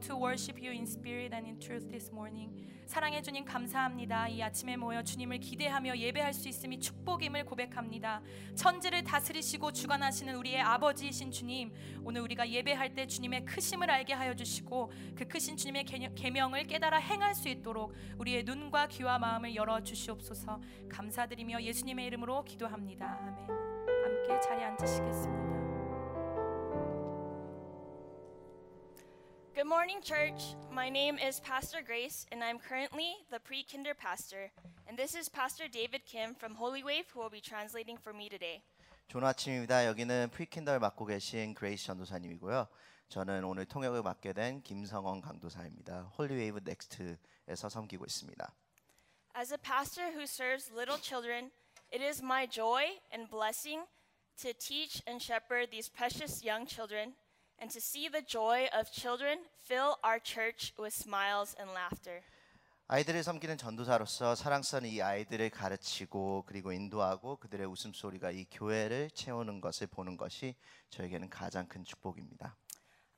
[0.00, 2.52] to worship you in spirit and in truth this morning.
[2.86, 4.26] 사랑해 주님 감사합니다.
[4.28, 8.20] 이 아침에 모여 주님을 기대하며 예배할 수 있음이 축복임을 고백합니다.
[8.56, 14.90] 천지를 다스리시고 주관하시는 우리의 아버지이신 주님, 오늘 우리가 예배할 때 주님의 크심을 알게 하여 주시고
[15.14, 20.60] 그 크신 주님의 계명- 계명을 깨달아 행할 수 있도록 우리의 눈과 귀와 마음을 열어 주시옵소서.
[20.88, 23.18] 감사드리며 예수님의 이름으로 기도합니다.
[23.20, 23.36] 아멘.
[24.04, 25.69] 함께 자리에 앉으시겠습니다.
[29.55, 30.55] Good morning, church.
[30.69, 34.51] My name is Pastor Grace, and I'm currently the pre kinder pastor.
[34.87, 38.29] And this is Pastor David Kim from Holy Wave, who will be translating for me
[38.29, 38.61] today.
[39.07, 39.85] 좋은 아침입니다.
[39.85, 42.67] 여기는 프리킨더를 맡고 계신 그레이스 전도사님이고요.
[43.09, 46.11] 저는 오늘 통역을 맡게 된 김성원 강도사입니다.
[46.17, 48.53] 홀리웨이브 넥스트에서 섬기고 있습니다.
[49.37, 51.51] As a pastor who serves little children,
[51.93, 53.85] it is my joy and blessing
[54.41, 57.15] to teach and shepherd these precious young children
[57.59, 62.23] and to see the joy of children fill our church with smiles and laughter.
[62.87, 69.87] 아이들을 섬기는 전도사로서 사랑스러운 이 아이들을 가르치고 그리고 인도하고 그들의 웃음소리가 이 교회를 채우는 것을
[69.87, 70.55] 보는 것이
[70.91, 72.55] 저에게는 가장 큰 축복입니다.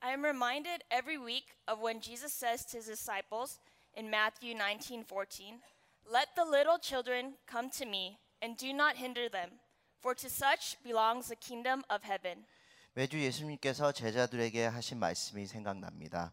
[0.00, 3.60] I am reminded every week of when Jesus says to his disciples
[3.94, 5.60] in Matthew 19:14,
[6.06, 9.60] "Let the little children come to me and do not hinder them,
[10.00, 12.46] for to such belongs the kingdom of heaven."
[12.95, 16.31] 매주 예수님께서 제자들에게 하신 말씀이 생각납니다.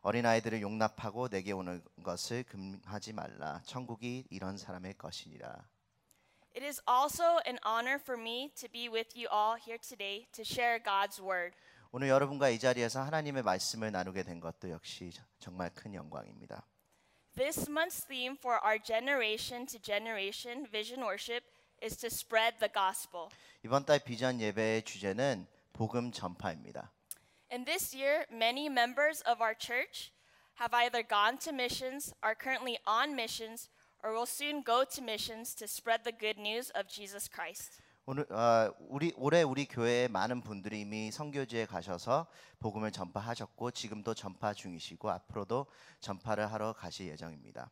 [0.00, 3.60] 어린 아이들을 용납하고 내게 오는 것을 금하지 말라.
[3.66, 5.68] 천국이 이런 사람의 것이니라.
[6.56, 10.42] It is also an honor for me to be with you all here today to
[10.42, 11.54] share God's word.
[11.92, 16.66] 오늘 여러분과 이 자리에서 하나님의 말씀을 나누게 된 것도 역시 정말 큰 영광입니다.
[17.36, 21.44] This month's theme for our generation to generation vision worship
[21.82, 23.28] is to spread the gospel.
[23.62, 26.91] 이번 달 비전 예배의 주제는 복음 전파입니다.
[27.51, 30.11] And this year, many members of our church
[30.59, 33.69] have either gone to missions, are currently on missions,
[34.03, 37.81] or will soon go to missions to spread the good news of Jesus Christ.
[38.07, 42.27] 오늘 어, 우리 올해 우리 교회에 많은 분들이 이미 선교지에 가셔서
[42.59, 45.65] 복음을 전파하셨고 지금도 전파 중이시고 앞으로도
[46.01, 47.71] 전파를 하러 가실 예정입니다.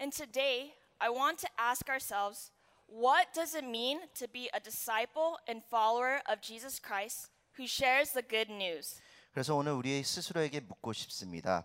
[0.00, 2.52] And today, I want to ask ourselves
[2.88, 8.12] what does it mean to be a disciple and follower of Jesus Christ who shares
[8.12, 9.00] the good news?
[9.32, 11.64] 그래서 오늘 우리 스스로에게 묻고 싶습니다.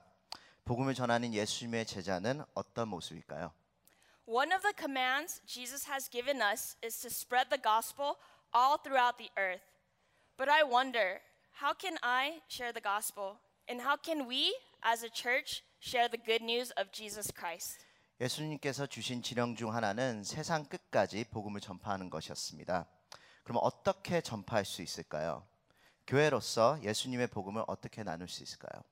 [0.65, 3.53] 복음을 전하는 예수님의 제자는 어떤 모습일까요?
[4.25, 8.15] One of the commands Jesus has given us is to spread the gospel
[8.53, 9.65] all throughout the earth.
[10.37, 11.21] But I wonder,
[11.61, 13.37] how can I share the gospel?
[13.67, 17.82] And how can we, as a church, share the good news of Jesus Christ?
[18.20, 22.86] 예수님께서 주신 지령 중 하나는 세상 끝까지 복음을 전파하는 것이었습니다.
[23.42, 25.46] 그럼 어떻게 전파할 수 있을까요?
[26.06, 28.82] 교회로서 예수님의 복음을 어떻게 나눌 수 있을까요?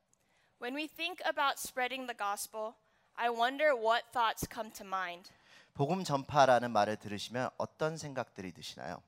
[0.60, 2.74] When we think about spreading the gospel,
[3.14, 5.30] I wonder what thoughts come to mind.
[5.74, 9.02] 복음 전파라는 말을 들으시면 어떤 생각들이 드시나요?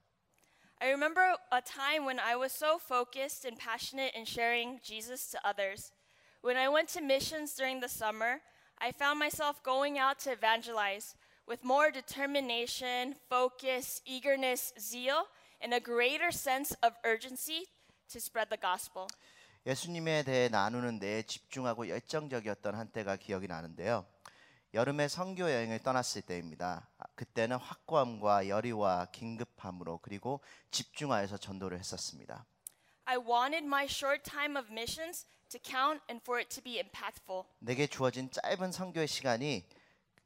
[0.79, 5.41] I remember a time when I was so focused and passionate in sharing Jesus to
[5.45, 5.93] others.
[6.43, 8.41] When I went to missions during the summer,
[8.79, 11.15] I found myself going out to evangelize
[11.47, 15.29] with more determination, focus, eagerness, zeal,
[15.61, 17.67] and a greater sense of urgency
[18.11, 19.07] to spread the gospel.
[19.67, 24.05] 예수님에 대해 나누는 데에 집중하고 열정적이었던 한때가 기억이 나는데요.
[24.75, 26.89] 여름에 선교 여행을 떠났을 때입니다.
[26.99, 32.45] 아, 그때는 확고함과 열의와 긴급함으로 그리고 집중하여서 전도를 했었습니다.
[33.07, 37.45] I wanted my short time of missions to count and for it to be impactful.
[37.61, 39.65] 내게 주어진 짧은 선교의 시간이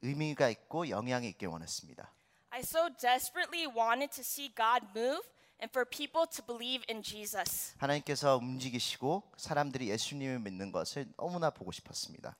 [0.01, 2.11] 의미가 있고 영향이 있길 원했습니다.
[2.51, 5.21] I so desperately wanted to see God move
[5.61, 7.75] and for people to believe in Jesus.
[7.77, 12.35] 하나님께서 움직이시고 사람들이 예수님을 믿는 것을 너무나 보고 싶었습니다.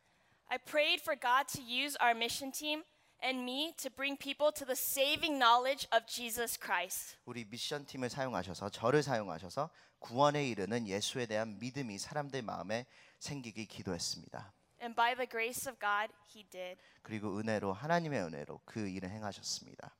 [0.48, 2.84] I prayed for God to use our mission team
[3.23, 7.17] and me to bring people to the saving knowledge of Jesus Christ.
[7.25, 12.87] 우리 미션 팀을 사용하셔서 저를 사용하셔서 구원에 이르는 예수에 대한 믿음이 사람들 마음에
[13.19, 14.53] 생기기 기도했습니다.
[14.83, 16.79] And by the grace of God, He did.
[17.03, 19.97] 그리고 은혜로 하나님의 은혜로 그 일을 행하셨습니다.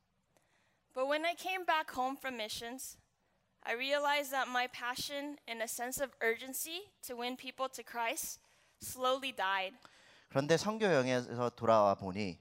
[0.93, 2.97] But when I came back home from missions,
[3.63, 8.39] I realized that my passion and a sense of urgency to win people to Christ
[8.81, 9.75] slowly died.
[10.29, 12.39] 그런데 선교 여행에서 돌아와 보니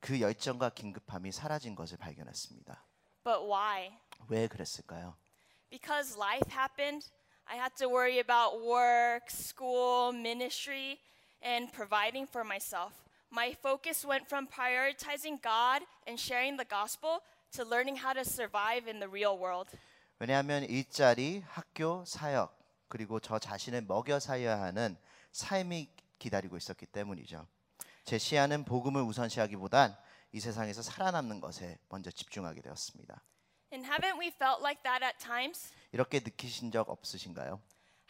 [0.00, 2.84] 그 열정과 긴급함이 사라진 것을 발견했습니다.
[3.22, 3.92] But why?
[4.28, 5.16] 왜 그랬을까요?
[5.70, 7.10] Because life happened,
[7.46, 10.98] I had to worry about work, school, ministry,
[11.44, 12.94] and providing for myself.
[13.30, 17.20] My focus went from prioritizing God and sharing the gospel
[17.52, 19.70] to learning how to survive in the real world.
[20.18, 22.56] 왜냐하면 일자리, 학교, 사역
[22.88, 24.96] 그리고 저 자신을 먹여 살려야 하는
[25.32, 25.88] 삶이
[26.18, 27.46] 기다리고 있었기 때문이죠.
[28.04, 29.96] 제 시야는 복음을 우선시하기보단
[30.32, 33.22] 이 세상에서 살아남는 것에 먼저 집중하게 되었습니다.
[33.72, 35.72] And haven't we felt like that at times?
[35.92, 37.60] 이렇게 느끼신 적 없으신가요?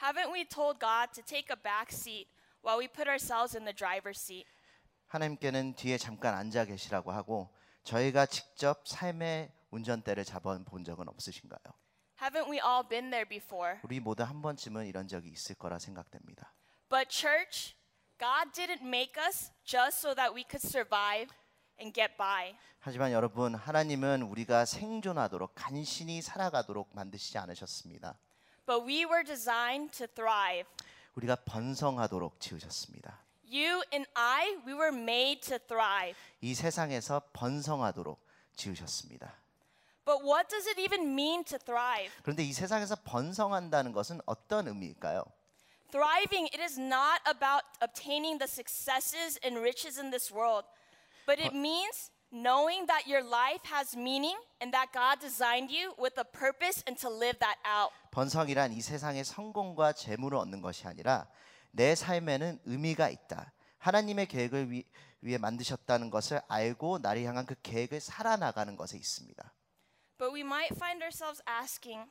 [0.00, 2.30] Haven't we told God to take a back seat
[2.64, 4.48] while we put ourselves in the driver's seat?
[5.08, 7.50] 하나님께는 뒤에 잠깐 앉아 계시라고 하고
[7.84, 11.60] 저희가 직접 삶의 운전대를 잡아 본 적은 없으신가요?
[12.20, 13.78] Haven't we all been there before?
[13.82, 16.54] 우리 모두 한 번쯤은 이런 적이 있을 거라 생각됩니다.
[16.90, 17.74] But, church,
[18.20, 21.32] God didn't make us just so that we could survive
[21.80, 22.54] and get by.
[22.80, 28.18] 하지만 여러분, 하나님은 우리가 생존하도록 간신히 살아가도록 만드시지 않으셨습니다.
[28.66, 30.68] But we were designed to thrive.
[31.14, 33.24] 우리가 번성하도록 지으셨습니다.
[33.50, 36.14] You and I, we were made to thrive.
[36.42, 38.22] 이 세상에서 번성하도록
[38.54, 39.34] 지으셨습니다.
[40.04, 42.12] But what does it even mean to thrive?
[42.22, 45.24] 그런데 이 세상에서 번성한다는 것은 어떤 의미일까요?
[45.91, 50.65] Thriving, it is not about obtaining the successes and riches in this world,
[51.25, 56.17] but it means knowing that your life has meaning and that God designed you with
[56.17, 57.91] a purpose and to live that out.
[58.11, 61.27] 번성이란 이 세상의 성공과 재물을 얻는 것이 아니라
[61.71, 63.53] 내 삶에는 의미가 있다.
[63.77, 64.83] 하나님의 계획을 위,
[65.21, 69.53] 위해 만드셨다는 것을 알고 나를 향한 그 계획을 살아나가는 것에 있습니다.
[70.17, 72.09] But we might find ourselves asking,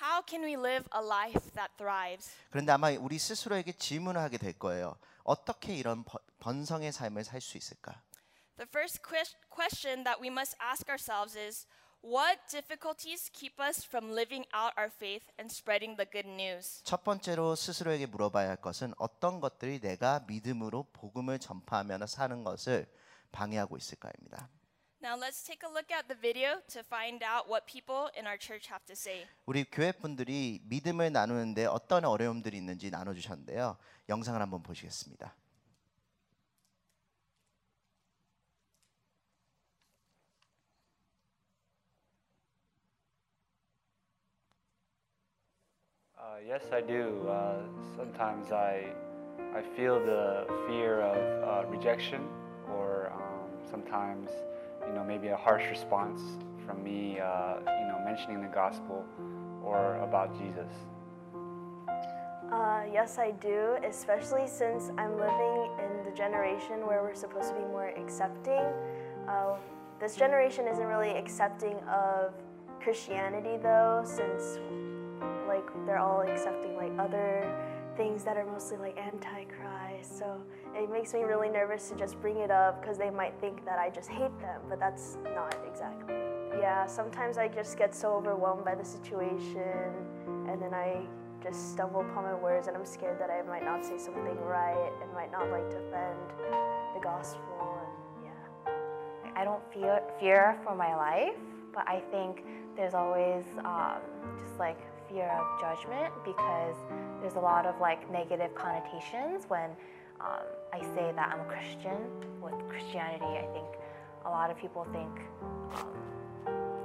[0.00, 2.30] how can we live a life that thrives?
[2.50, 4.96] 그런데 아마 우리 스스로에게 질문을 하게 될 거예요.
[5.24, 8.02] 어떻게 이런 번- 번성의 삶을 살 수 있을까?
[8.56, 11.66] The first ques- question that we must ask ourselves is
[12.02, 16.82] what difficulties keep us from living out our faith and spreading the good news?
[16.84, 22.86] 첫 번째로 스스로에게 물어봐야 할 것은 어떤 것들이 내가 믿음으로 복음을 전파하며 사는 것을
[23.32, 24.48] 방해하고 있을까입니다.
[25.01, 28.37] Now let's take a look at the video to find out what people in our
[28.37, 29.27] church have to say.
[29.45, 33.77] 우리 교회 분들이 믿음을 나누는데 어떤 어려움들이 있는지 나눠주셨는데요.
[34.09, 35.35] 영상을 한번 보시겠습니다.
[46.17, 47.27] Uh, yes, I do.
[47.29, 47.61] Uh,
[47.95, 48.91] sometimes I,
[49.55, 52.27] I feel the fear of uh, rejection,
[52.73, 54.31] or um, sometimes,
[54.86, 56.20] you know, maybe a harsh response
[56.66, 59.04] from me, uh, you know, mentioning the gospel
[59.64, 60.72] or about Jesus.
[62.52, 67.54] Uh, yes, I do, especially since I'm living in the generation where we're supposed to
[67.54, 68.64] be more accepting.
[69.28, 69.54] Uh,
[70.00, 72.32] this generation isn't really accepting of
[72.82, 74.58] Christianity, though, since
[75.46, 77.44] like they're all accepting like other
[77.96, 78.96] things that are mostly like
[80.02, 80.40] So
[80.74, 83.78] it makes me really nervous to just bring it up because they might think that
[83.78, 86.14] I just hate them, but that's not exactly.
[86.58, 89.92] Yeah, sometimes I just get so overwhelmed by the situation,
[90.48, 91.06] and then I
[91.42, 94.92] just stumble upon my words, and I'm scared that I might not say something right
[95.02, 96.18] and might not like defend
[96.94, 97.78] the gospel.
[97.80, 98.72] And yeah.
[99.36, 101.38] I don't fear fear for my life,
[101.72, 102.44] but I think
[102.76, 104.00] there's always um,
[104.44, 104.78] just like
[105.08, 106.76] fear of judgment because
[107.20, 109.70] there's a lot of like negative connotations when
[110.20, 111.98] um, I say that I'm a Christian.
[112.42, 113.66] With Christianity, I think
[114.24, 115.20] a lot of people think
[115.74, 115.88] um,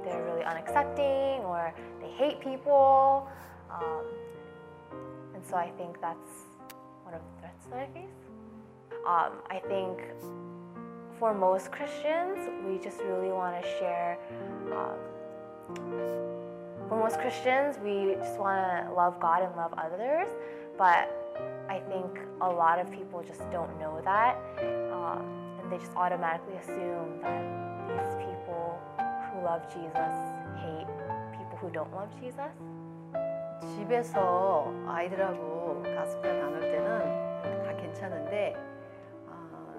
[0.04, 3.28] they're really unaccepting or they hate people,
[3.70, 4.04] um,
[5.34, 6.44] and so I think that's
[7.04, 8.10] one of the threats that I face.
[9.06, 10.00] Um, I think
[11.18, 14.18] for most Christians, we just really want to share.
[16.85, 20.27] Um, for most Christians, we just want to love God and love others,
[20.77, 21.09] but
[21.69, 25.17] I think a lot of people just don't know that, uh,
[25.61, 27.43] and they just automatically assume that
[27.87, 30.13] these people who love Jesus
[30.59, 30.87] hate
[31.37, 32.51] people who don't love Jesus.
[33.75, 38.55] 집에서 아이들하고 가스펠 나눌 때는 다 괜찮은데
[39.29, 39.75] 아,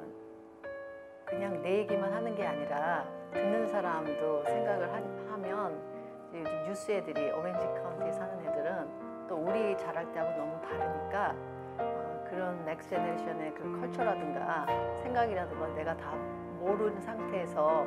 [1.25, 5.96] 그냥 내 얘기만 하는 게 아니라 듣는 사람도 생각을 하, 하면 이제
[6.34, 11.34] 요즘 뉴스 애들이 오렌지 카운티에 사는 애들은 또 우리 자랄 때하고 너무 다르니까
[11.80, 14.66] 어, 그런 넥스 제네레이션의 그 culture라든가
[15.02, 16.12] 생각이라든가 내가 다
[16.60, 17.86] 모르는 상태에서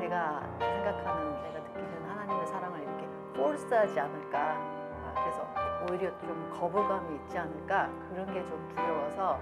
[0.00, 3.06] 내가 생각하는 내가 느끼는 하나님의 사랑을 이렇게
[3.36, 5.46] force하지 않을까 아, 그래서
[5.90, 9.38] 오히려 좀 거부감이 있지 않을까 그런 게 좀 두려워서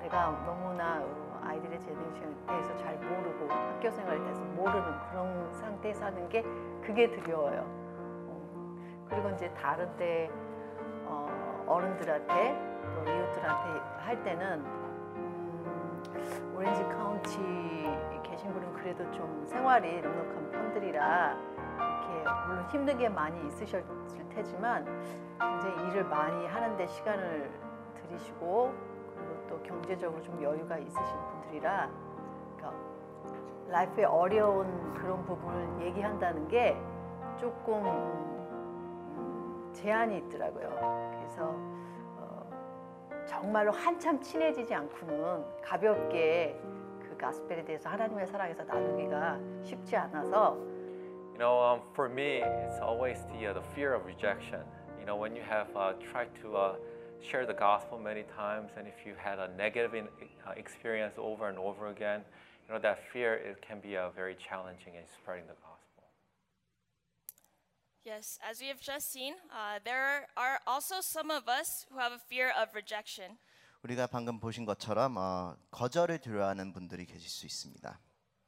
[0.00, 6.28] 내가 너무나 어, 아이들의 제네레이션에 대해서 잘 모르고 학교 생활에 대해서 모르는 그런 상태에서 하는
[6.28, 6.42] 게
[6.82, 7.85] 그게 두려워요.
[9.06, 10.30] 어, 그리고 이제 다른 때
[11.04, 14.60] 어, 어른들한테 또 이웃들한테 할 때는
[15.16, 16.02] 음,
[16.56, 17.38] 오렌지 카운티
[18.22, 21.36] 계신 분은 그래도 좀 생활이 넉넉한 편들이라
[21.76, 24.84] 이렇게 물론 힘든 게 많이 있으셨을 테지만
[25.58, 27.50] 이제 일을 많이 하는데 시간을
[27.94, 28.74] 들이시고
[29.14, 31.88] 그리고 또 경제적으로 좀 여유가 있으신 분들이라
[32.56, 32.74] 그러니까
[33.68, 36.76] life의 어려운 그런 부분을 얘기한다는 게
[37.38, 38.25] 조금 음,
[39.76, 40.68] 제한이 있더라고요.
[41.18, 41.54] 그래서
[42.16, 46.58] 어, 정말로 한참 친해지지 않고는 가볍게
[47.00, 50.56] 그 gospel에 대해서 하나님의 사랑에서 나누기가 쉽지 않아서
[51.36, 54.60] You know, um, for me, it's always the uh, the fear of rejection.
[54.98, 56.76] You know, when you have uh, tried to uh,
[57.20, 60.08] share the gospel many times, and if you had a negative in,
[60.48, 62.22] uh, experience over and over again,
[62.66, 65.75] you know that fear it can be uh, very challenging in spreading the gospel.
[68.06, 72.12] Yes, as we have just seen, uh, there are also some of us who have
[72.12, 73.36] a fear of rejection.
[73.82, 77.98] 우리가 방금 보신 것처럼 어, 거절을 두려워하는 분들이 계실 수 있습니다.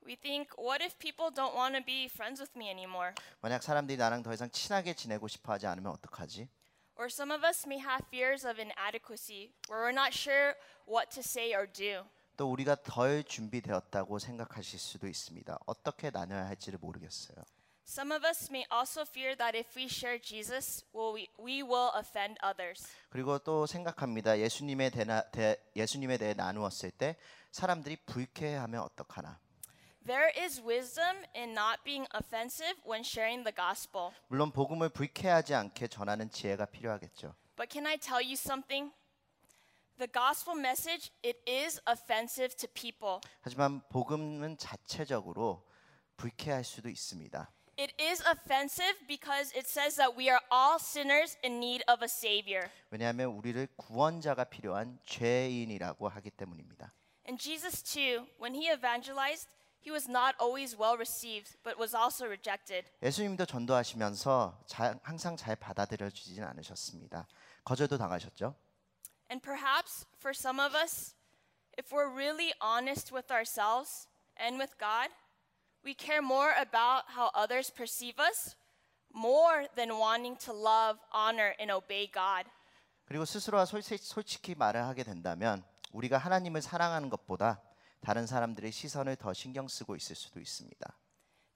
[0.06, 3.14] We think, what if people don't want to be friends with me anymore?
[3.40, 6.48] 만약 사람들이 나랑 더 이상 친하게 지내고 싶어 하지 않으면 어떡하지?
[6.94, 10.54] Or some of us may have fears of inadequacy, where we're not sure
[10.86, 12.06] what to say or do.
[12.36, 15.58] 또 우리가 덜 준비되었다고 생각하실 수도 있습니다.
[15.66, 17.42] 어떻게 나눠야 할지를 모르겠어요.
[17.88, 22.36] Some of us may also fear that if we share Jesus, we, we will offend
[22.44, 22.86] others.
[23.08, 24.38] 그리고 또 생각합니다.
[24.38, 27.16] 예수님에 대나, 대, 예수님에 대해 나누었을 때
[27.50, 29.40] 사람들이 불쾌해하면 어떡하나?
[30.04, 34.10] There is wisdom in not being offensive when sharing the gospel.
[34.28, 37.34] 물론 복음을 불쾌하지 않게 전하는 지혜가 필요하겠죠.
[37.56, 38.92] But can I tell you something?
[39.96, 43.20] The gospel message, it is offensive to people.
[43.40, 45.66] 하지만 복음은 자체적으로
[46.18, 47.50] 불쾌할 수도 있습니다.
[47.77, 52.07] It is offensive because it says that we are all sinners in need of a
[52.07, 52.69] savior.
[52.91, 56.93] 왜냐하면 우리를 구원자가 필요한 죄인이라고 하기 때문입니다.
[57.27, 59.47] And Jesus too, when he evangelized,
[59.81, 62.85] he was not always well received, but was also rejected.
[63.01, 67.27] 예수님도 전도하시면서 자- 항상 잘 받아들여지진 않으셨습니다.
[67.63, 68.53] 거절도 당하셨죠.
[69.31, 71.15] And perhaps for some of us,
[71.79, 74.07] if we're really honest with ourselves
[74.37, 75.09] and with God,
[75.83, 78.55] we care more about how others perceive us
[79.13, 82.49] more than wanting to love, honor, and obey God.
[83.05, 87.61] 그리고 스스로와 솔직, 솔직히 말을 하게 된다면 우리가 하나님을 사랑하는 것보다
[88.01, 90.97] 다른 사람들의 시선을 더 신경 쓰고 있을 수도 있습니다.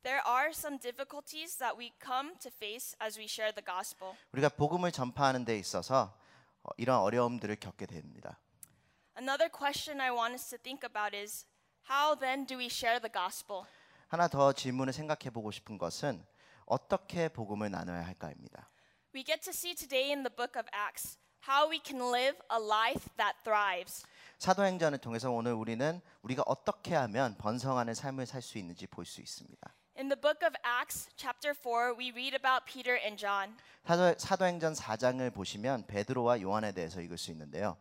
[0.04, 4.14] There are some difficulties that we come to face as we share the gospel.
[4.32, 6.18] 우리가 복음을 전파하는 데 있어서
[6.64, 8.40] 어, 이런 어려움들을 겪게 됩니다.
[9.18, 11.46] Another question I want us to think about is
[11.90, 13.66] how then do we share the gospel?
[14.13, 16.23] 하나 더 질문을 생각해 보고 싶은 것은
[16.67, 18.69] 어떻게 복음을 나눠야 할까입니다.
[19.15, 21.17] We get to see today in the book of Acts
[21.49, 24.05] how we can live a life that thrives.
[24.39, 29.75] 사도행전을 통해서 오늘 우리는 우리가 어떻게 하면 번성하는 삶을 살 수 있는지 볼 수 있습니다.
[29.97, 33.57] In the book of Acts, chapter 4, we read about Peter and John.
[33.87, 37.79] 사도, 사도행전 4장을 보시면 베드로와 요한에 대해서 읽을 수 있는데요.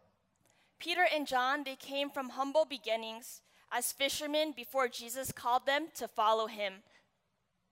[0.80, 6.07] Peter and John, they came from humble beginnings as fishermen before Jesus called them to
[6.11, 6.83] follow him.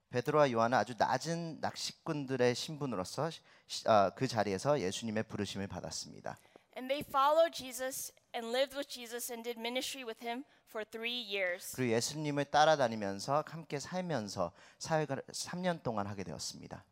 [0.09, 3.31] 베드로와 요한은 아주 낮은 낚시꾼들의 신분으로서
[3.67, 6.37] 시- 어, 그 자리에서 예수님의 부르심을 받았습니다.
[6.77, 11.19] And they followed Jesus and lived with Jesus and did ministry with him for three
[11.23, 11.75] years.
[11.75, 16.83] 그리고 예수님을 따라다니면서 함께 살면서 사회가 3년 동안 하게 되었습니다.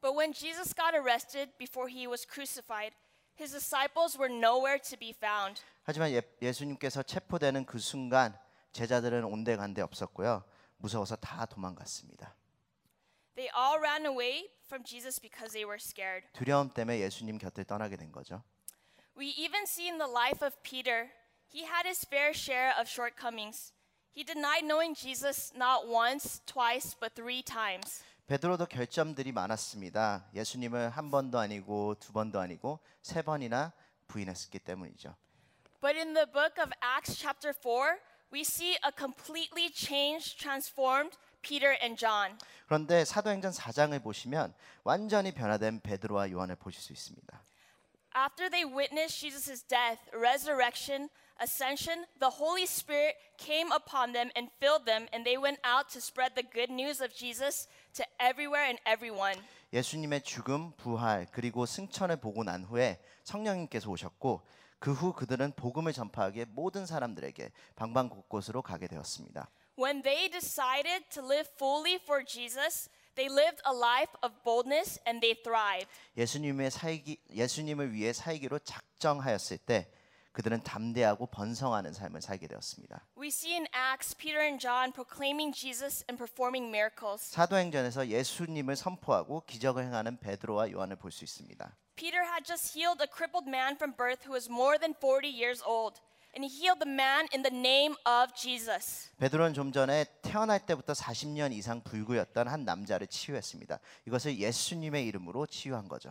[0.00, 2.94] But when Jesus got arrested before he was crucified,
[3.38, 5.60] his disciples were nowhere to be found.
[5.84, 8.38] 하지만 예, 예수님께서 체포되는 그 순간
[8.71, 10.43] 제자들은 온데간데 없었고요.
[10.77, 12.35] 무서워서 다 도망갔습니다.
[13.35, 16.27] They all ran away from Jesus because they were scared.
[16.33, 18.43] 두려움 때문에 예수님 곁을 떠나게 된 거죠.
[19.17, 21.11] We even see in the life of Peter,
[21.53, 23.73] he had his fair share of shortcomings.
[24.11, 28.03] He denied knowing Jesus not once, twice, but three times.
[28.27, 30.29] 베드로도 결점들이 많았습니다.
[30.33, 33.73] 예수님을 한 번도 아니고 두 번도 아니고 세 번이나
[34.07, 35.15] 부인했기 때문이죠.
[35.81, 37.97] But in the book of Acts, chapter 4,
[38.32, 42.38] we see a completely changed, transformed Peter and John.
[42.66, 47.42] 그런데 사도행전 4장을 보시면 완전히 변화된 베드로와 요한을 보실 수 있습니다.
[48.16, 51.10] After they witnessed Jesus' death, resurrection,
[51.42, 56.00] ascension, the Holy Spirit came upon them and filled them, and they went out to
[56.00, 59.42] spread the good news of Jesus to everywhere and everyone.
[59.72, 64.46] 예수님의 죽음, 부활, 그리고 승천을 보고 난 후에 성령님께서 오셨고
[64.79, 69.49] 그 후 그들은 복음을 전파하기에 모든 사람들에게 방방 곳곳으로 가게 되었습니다.
[69.77, 75.19] When they decided to live fully for Jesus, they lived a life of boldness and
[75.21, 75.87] they thrived.
[76.17, 79.91] 예수님의 살기 예수님을 위해 살기로 작정하였을 때
[80.31, 83.05] 그들은 담대하고 번성하는 삶을 살게 되었습니다.
[83.17, 87.31] We see in Acts Peter and John proclaiming Jesus and performing miracles.
[87.31, 91.75] 사도행전에서 예수님을 선포하고 기적을 행하는 베드로와 요한을 볼 수 있습니다.
[91.98, 95.62] Peter had just healed a crippled man from birth who was more than 40 years
[95.64, 96.00] old,
[96.34, 99.10] and he healed the man in the name of Jesus.
[99.18, 103.78] 베드로는 좀 전에 태어날 때부터 40년 이상 불구였던 한 남자를 치유했습니다.
[104.06, 106.10] 이것을 예수님의 이름으로 치유한 거죠.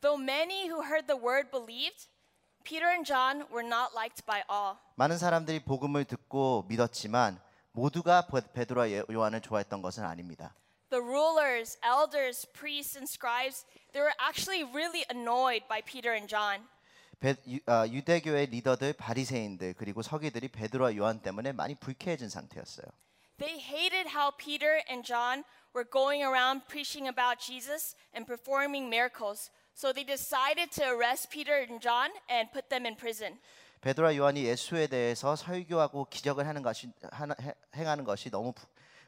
[0.00, 2.06] Though many who heard the word believed,
[2.64, 4.76] Peter and John were not liked by all.
[4.94, 7.40] 많은 사람들이 복음을 듣고 믿었지만
[7.72, 10.54] 모두가 베- 베드로와 예- 요한을 좋아했던 것은 아닙니다.
[10.90, 16.68] The rulers, elders, priests, and scribes, they were actually really annoyed by Peter and John.
[17.20, 22.86] 베- 유, 아, 유대교의 리더들, 바리새인들 그리고 서기들이 베드로와 요한 때문에 많이 불쾌해진 상태였어요.
[23.38, 25.44] They hated how Peter and John
[25.74, 29.50] were going around preaching about Jesus and performing miracles.
[29.74, 33.38] So they decided to arrest Peter and John and put them in prison.
[33.80, 38.66] 베드로와 요한이 예수에 대해서 설교하고 기적을 하는 것이 하나, 해- 행하는 것이 너무 부-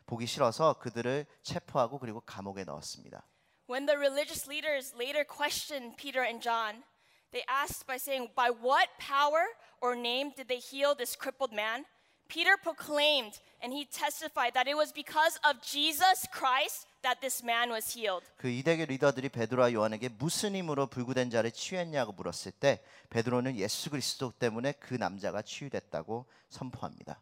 [0.09, 3.23] 보기 싫어서 그들을 체포하고 그리고 감옥에 넣었습니다.
[3.69, 6.81] When the religious leaders later questioned Peter and John,
[7.29, 9.45] they asked by saying, By what power
[9.81, 11.85] or name did they heal this crippled man?
[12.27, 17.69] Peter proclaimed and he testified that it was because of Jesus Christ that this man
[17.69, 18.25] was healed.
[18.37, 22.81] 그 이대교 리더들이 베드로와 요한에게 무슨 힘으로 불구된 자를 치유했냐고 물었을 때
[23.11, 27.21] 베드로는 예수 그리스도 때문에 그 남자가 치유됐다고 선포합니다.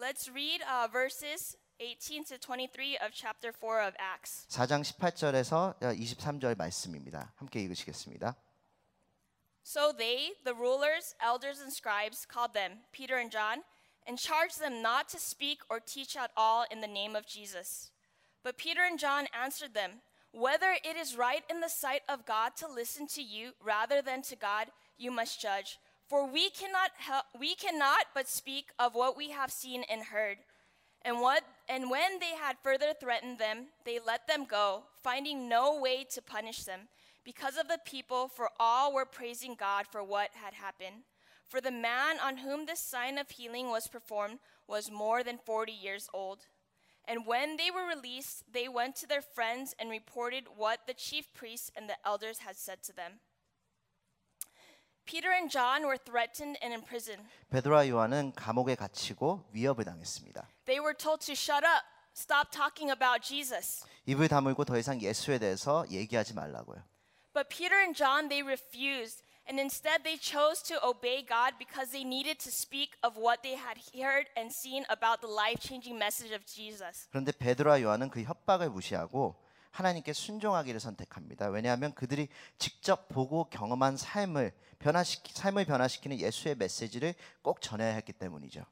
[0.00, 4.47] Let's read uh, verses 18 to 23 of chapter 4 of Acts.
[4.49, 7.33] 4장 18절에서 23절 말씀입니다.
[7.35, 8.35] 함께 읽으시겠습니다.
[9.63, 13.63] So they, the rulers, elders, and scribes, called them, Peter and John,
[14.05, 17.91] and charged them not to speak or teach at all in the name of Jesus.
[18.43, 20.01] But Peter and John answered them,
[20.31, 24.21] Whether it is right in the sight of God to listen to you rather than
[24.23, 25.79] to God, you must judge.
[26.09, 30.37] For we cannot, help, we cannot but speak of what we have seen and heard.
[31.05, 35.78] And, what, and when they had further threatened them, they let them go, finding no
[35.78, 36.88] way to punish them
[37.24, 41.02] because of the people, for all were praising God for what had happened.
[41.46, 45.70] For the man on whom this sign of healing was performed was more than 40
[45.70, 46.46] years old.
[47.06, 51.32] And when they were released, they went to their friends and reported what the chief
[51.34, 53.20] priests and the elders had said to them.
[55.07, 57.27] Peter and John were threatened and imprisoned.
[57.49, 60.47] 베드로와 요한은 감옥에 갇히고 위협을 당했습니다.
[60.65, 61.83] They were told to shut up,
[62.15, 63.85] stop talking about Jesus.
[64.05, 66.83] 입을 다물고 더 이상 예수에 대해서 얘기하지 말라고요.
[67.33, 69.23] But Peter and John, they refused.
[69.45, 73.59] And instead, they chose to obey God because they needed to speak of what they
[73.59, 77.09] had heard and seen about the life changing message of Jesus.
[77.11, 79.35] 그런데 베드로와 요한은 그 협박을 무시하고
[79.78, 81.48] 하나님께 순종하기를 선택합니다.
[81.50, 88.64] 왜냐하면 그들이 직접 보고 경험한 삶을 변화시키 삶을 변화시키는 예수의 메시지를 꼭 전해야 했기 때문이죠.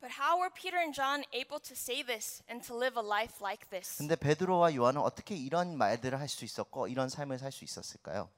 [0.00, 3.42] But how were Peter and John able to say this and to live a life
[3.42, 3.98] like this?
[3.98, 8.30] 근데 베드로와 요한은 어떻게 이런 말들을 할 수 있었고 이런 삶을 살 수 있었을까요?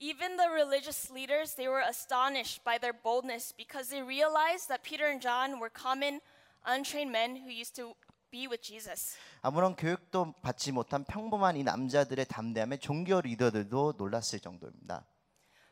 [0.00, 5.06] Even the religious leaders, they were astonished by their boldness because they realized that Peter
[5.06, 6.20] and John were common,
[6.66, 7.94] untrained men who used to
[8.36, 9.16] be with Jesus.
[9.40, 15.06] 아무런 교육도 받지 못한 평범한 이 남자들의 담대함에 종교 리더들도 놀랐을 정도입니다.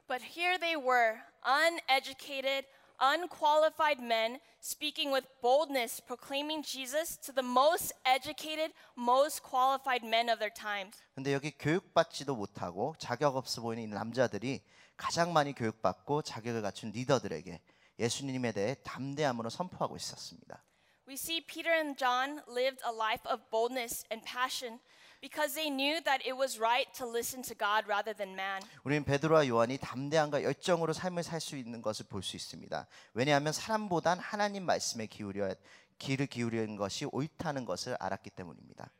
[0.08, 2.66] But here they were, uneducated,
[3.00, 10.38] unqualified men speaking with boldness, proclaiming Jesus to the most educated, most qualified men of
[10.38, 10.96] their times.
[11.14, 14.62] 근데 여기 교육받지도 못하고 자격 없어 보이는 이 남자들이
[14.96, 17.60] 가장 많이 교육받고 자격을 갖춘 리더들에게
[17.98, 20.62] 예수님에 대해 담대함으로 선포하고 있었습니다.
[21.07, 24.80] We see Peter and John lived a life of boldness and passion
[25.22, 28.61] because they knew that it was right to listen to God rather than man.
[28.84, 32.88] 우리는 베드로와 요한이 담대함과 열정으로 삶을 살 수 있는 것을 볼 수 있습니다.
[33.15, 35.55] 왜냐하면 사람보단 하나님 말씀에 기울여
[35.97, 38.91] 귀를 기울이는 것이 옳다는 것을 알았기 때문입니다.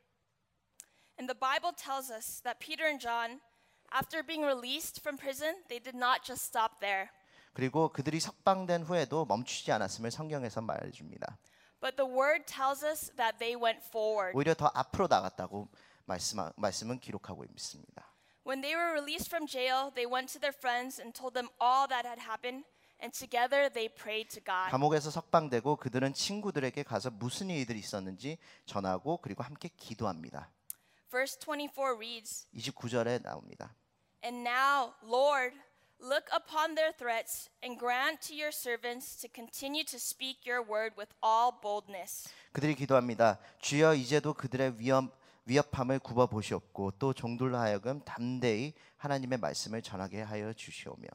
[1.18, 3.40] And the Bible tells us that Peter and John,
[3.94, 7.08] after being released from prison, they did not just stop there.
[7.52, 11.38] 그리고 그들이 석방된 후에도 멈추지 않았음을 성경에서 말해줍니다.
[11.84, 14.36] But the word tells us that they went forward.
[14.36, 15.68] 오히려 더 앞으로 나갔다고
[16.04, 18.04] 말씀, 말씀은 기록하고 있습니다.
[18.44, 21.88] When they were released from jail, they went to their friends and told them all
[21.88, 22.64] that had happened,
[23.00, 24.70] and together they prayed to God.
[24.70, 30.50] 감옥에서 석방되고 그들은 친구들에게 가서 무슨 일들이 있었는지 전하고 그리고 함께 기도합니다.
[31.10, 33.74] Verse 24 reads, 29절에 나옵니다.
[34.22, 35.56] And now, Lord,
[36.05, 40.93] look upon their threats and grant to your servants to continue to speak your word
[40.97, 42.29] with all boldness.
[42.53, 43.39] 그들이 기도합니다.
[43.59, 45.09] 주여 이제도 그들의 위험
[45.45, 51.07] 위협함을 굽어 보시옵고 또 종들로 하여금 담대히 하나님의 말씀을 전하게 하여 주시오며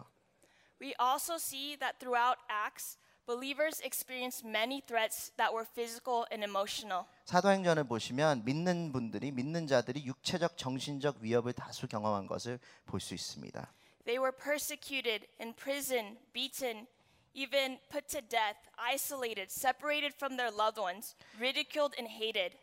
[0.81, 7.05] We also see that throughout Acts, believers experienced many threats that were physical and emotional.
[7.27, 13.73] 사도행전을 보시면 믿는 분들이 믿는 자들이 육체적 정신적 위협을 다수 경험한 것을 볼 수 있습니다.
[14.06, 16.88] They were persecuted, in prison, beaten,
[17.34, 22.58] even put to death, isolated, separated from their loved ones, ridiculed and hated.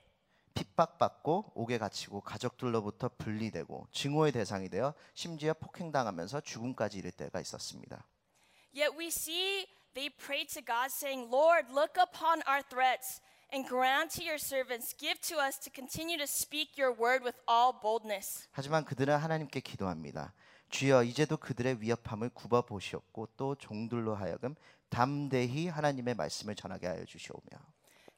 [0.54, 8.06] 핍박받고 옥에 갇히고 가족들로부터 분리되고 증오의 대상이 되어 심지어 폭행당하면서 죽음까지 이를 때가 있었습니다.
[8.74, 13.20] Yet we see they prayed to God, saying, Lord, look upon our threats
[13.52, 17.36] and grant to your servants, give to us to continue to speak your word with
[17.48, 18.48] all boldness.
[18.52, 20.32] 하지만 그들은 하나님께 기도합니다.
[20.69, 24.55] 주여 이제도 그들의 위협함을 굽어 보시옵고 또 종들로 하여금
[24.89, 27.41] 담대히 하나님의 말씀을 전하게 하여 주시오며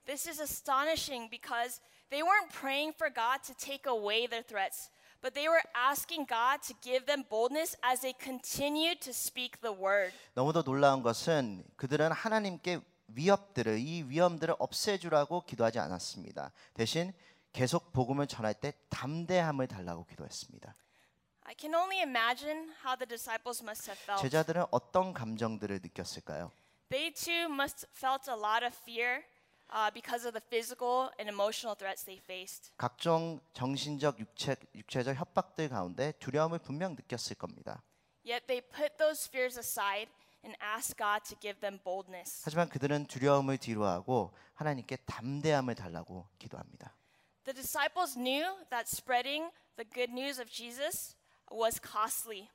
[0.06, 4.89] This is astonishing because they weren't praying for God to take away their threats,
[5.22, 9.76] but they were asking God to give them boldness as they continued to speak the
[9.76, 10.12] word.
[10.34, 16.52] 너무도 놀라운 것은 그들은 하나님께 위협들을 이 위험들을 없애주라고 기도하지 않았습니다.
[16.74, 17.14] 대신
[17.52, 20.74] 계속 복음을 전할 때 담대함을 달라고 기도했습니다.
[21.49, 24.22] I can only imagine how the disciples must have felt.
[24.22, 26.51] 제자들은 어떤 감정들을 느꼈을까요?
[26.89, 29.25] They too must felt a lot of fear
[29.70, 32.72] uh, because of the physical and emotional threats they faced.
[32.79, 37.83] 각종 정신적 육체, 육체적 협박들 가운데 두려움을 분명 느꼈을 겁니다.
[38.25, 40.09] Yet they put those fears aside
[40.43, 42.41] and asked God to give them boldness.
[42.45, 46.95] 하지만 그들은 두려움을 뒤로하고 하나님께 담대함을 달라고 기도합니다.
[47.45, 51.16] The disciples knew that spreading the good news of Jesus
[51.52, 52.50] was costly.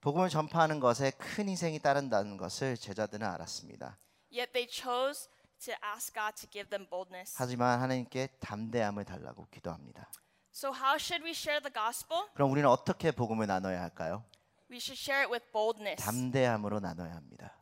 [0.00, 3.98] 복음을 전파하는 것에 큰 희생이 따른다는 것을 제자들은 알았습니다.
[4.32, 5.28] Yet they chose
[5.64, 7.34] to ask God to give them boldness.
[7.38, 10.10] 하지만 하나님께 담대함을 달라고 기도합니다.
[10.52, 12.28] So, how should we share the gospel?
[12.34, 14.24] 그럼 우리는 어떻게 복음을 나눠야 할까요?
[14.70, 16.04] We should share it with boldness.
[16.04, 17.56] 담대함으로 나눠야 합니다.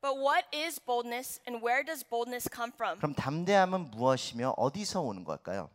[0.00, 2.98] But what is boldness and where does boldness come from?
[2.98, 5.70] 그럼 담대함은 무엇이며 어디서 오는 걸까요?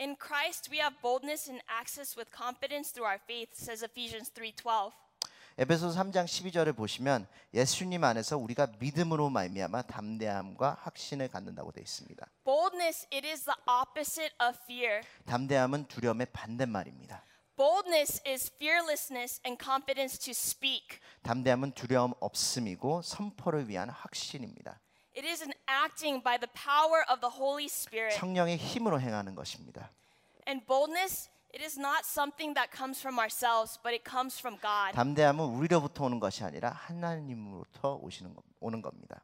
[0.00, 4.92] In Christ we have boldness and access with confidence through our faith, says Ephesians 3:12.
[5.58, 12.28] 에베소 3장 12절을 보시면 예수님 안에서 우리가 믿음으로 말미암아 담대함과 확신을 갖는다고 되어 있습니다.
[12.44, 15.02] Boldness it is the opposite of fear.
[15.26, 17.24] 담대함은 두려움의 반대말입니다.
[17.56, 21.00] Boldness is fearlessness and confidence to speak.
[21.22, 24.78] 담대함은 두려움 없음이고 선포를 위한 확신입니다.
[25.17, 28.17] It is an acting by the power of the Holy Spirit.
[28.17, 29.91] 성령의 힘으로 행하는 것입니다.
[30.47, 34.93] And boldness it is not something that comes from ourselves, but it comes from God.
[34.95, 39.21] 담대함은 우리로부터 오는 것이 아니라 하나님으로부터 오시는 것, 오는 겁니다.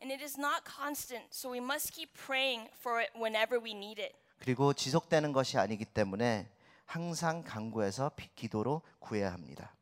[0.00, 4.00] And it is not constant, so we must keep praying for it whenever we need
[4.00, 4.14] it.
[4.38, 6.48] 그리고 지속되는 것이 아니기 때문에
[6.86, 9.74] 항상 간구해서 피- 기도로 구해야 합니다.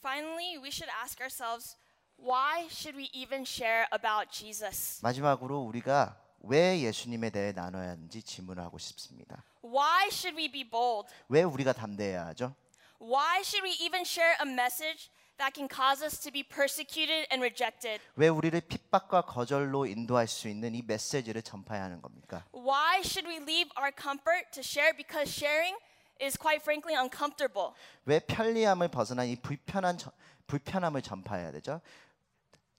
[0.00, 1.76] Finally, we should ask ourselves,
[2.18, 5.00] why should we even share about Jesus?
[5.02, 9.44] 마지막으로 우리가 왜 예수님에 대해 나눠야 하는지 질문을 하고 싶습니다.
[9.64, 11.08] Why should we be bold?
[11.28, 12.54] 왜 우리가 담대해야 하죠?
[13.00, 17.42] Why should we even share a message that can cause us to be persecuted and
[17.42, 18.00] rejected?
[18.16, 22.44] 왜 우리를 핍박과 거절로 인도할 수 있는 이 메시지를 전파해야 하는 겁니까?
[22.54, 25.76] Why should we leave our comfort to share because sharing
[26.20, 27.74] is quite frankly uncomfortable?
[28.04, 30.12] 왜 편리함을 벗어난 이 불편한 저-
[30.46, 31.80] 불편함을 전파해야 되죠?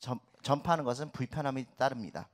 [0.01, 2.29] 전, 전파하는 것은 불편함이 따릅니다.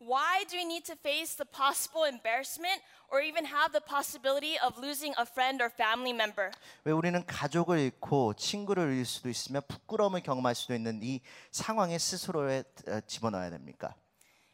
[0.00, 4.76] Why do we need to face the possible embarrassment or even have the possibility of
[4.78, 6.50] losing a friend or family member?
[6.84, 11.20] 왜 우리는 가족을 잃고 친구를 잃을 수도 있으며 부끄러움을 경험할 수도 있는 이
[11.52, 13.94] 상황에 스스로에 어, 집어넣어야 됩니까?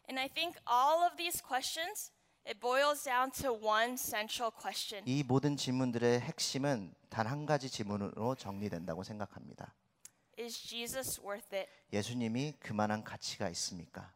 [0.09, 2.13] And I think all of these questions
[2.47, 8.35] It boils down to one central question 이 모든 질문들의 핵심은 단 한 가지 질문으로
[8.35, 9.75] 정리된다고 생각합니다.
[10.41, 11.69] Is Jesus worth it?
[11.93, 14.11] 예수님이 그만한 가치가 있습니까?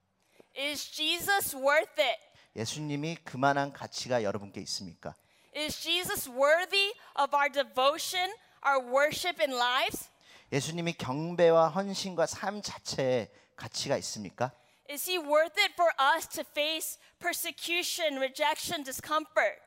[0.57, 2.18] Is Jesus worth it?
[2.57, 5.14] 예수님이 그만한 가치가 여러분께 있습니까?
[5.55, 8.33] Is Jesus worthy of our devotion,
[8.66, 10.09] our worship, and lives?
[10.51, 14.51] 예수님이 경배와 헌신과 삶 자체에 가치가 있습니까?
[14.89, 19.61] Is he worth it for us to face persecution, rejection, discomfort?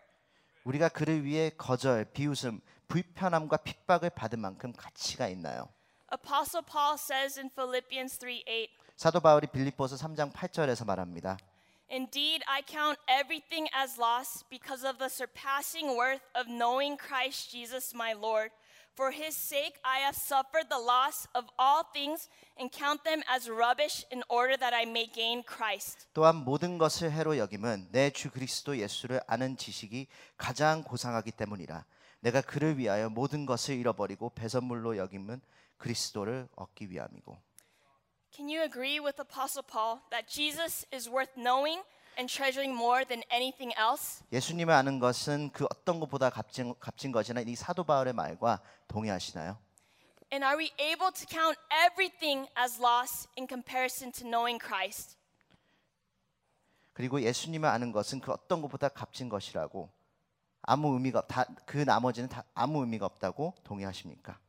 [0.64, 5.70] 우리가 그를 위해 거절, 비웃음, 불편함과 핍박을 받을 만큼 가치가 있나요?
[6.11, 11.38] Apostle Paul says in Philippians 3:8, 사도 바울이 빌립보서 3장 8절에서 말합니다.
[11.90, 17.93] Indeed, I count everything as loss because of the surpassing worth of knowing Christ Jesus
[17.95, 18.51] my Lord.
[18.95, 22.28] For his sake I have suffered the loss of all things
[22.61, 26.09] and count them as rubbish in order that I may gain Christ.
[26.12, 31.84] 또한 모든 것을 해로 여김은 내 주 그리스도 예수를 아는 지식이 가장 고상하기 때문이라.
[32.20, 35.40] 내가 그를 위하여 모든 것을 잃어버리고 배선물로 여김은
[35.78, 37.38] 그리스도를 얻기 위함이고.
[38.32, 41.82] Can you agree with Apostle Paul that Jesus is worth knowing
[42.17, 44.23] and treasuring more than anything else?
[44.32, 49.57] 예수님을 아는 것은 그 어떤 것보다 값진, 값진 것이나 이 사도 바울의 말과 동의하시나요?
[50.32, 55.15] And are we able to count everything as loss in comparison to knowing Christ?
[56.93, 59.89] 그리고 예수님을 아는 것은 그 어떤 것보다 값진 것이라고
[60.63, 64.39] 아무 의미가 다, 그 나머지는 다 아무 의미가 없다고 동의하십니까?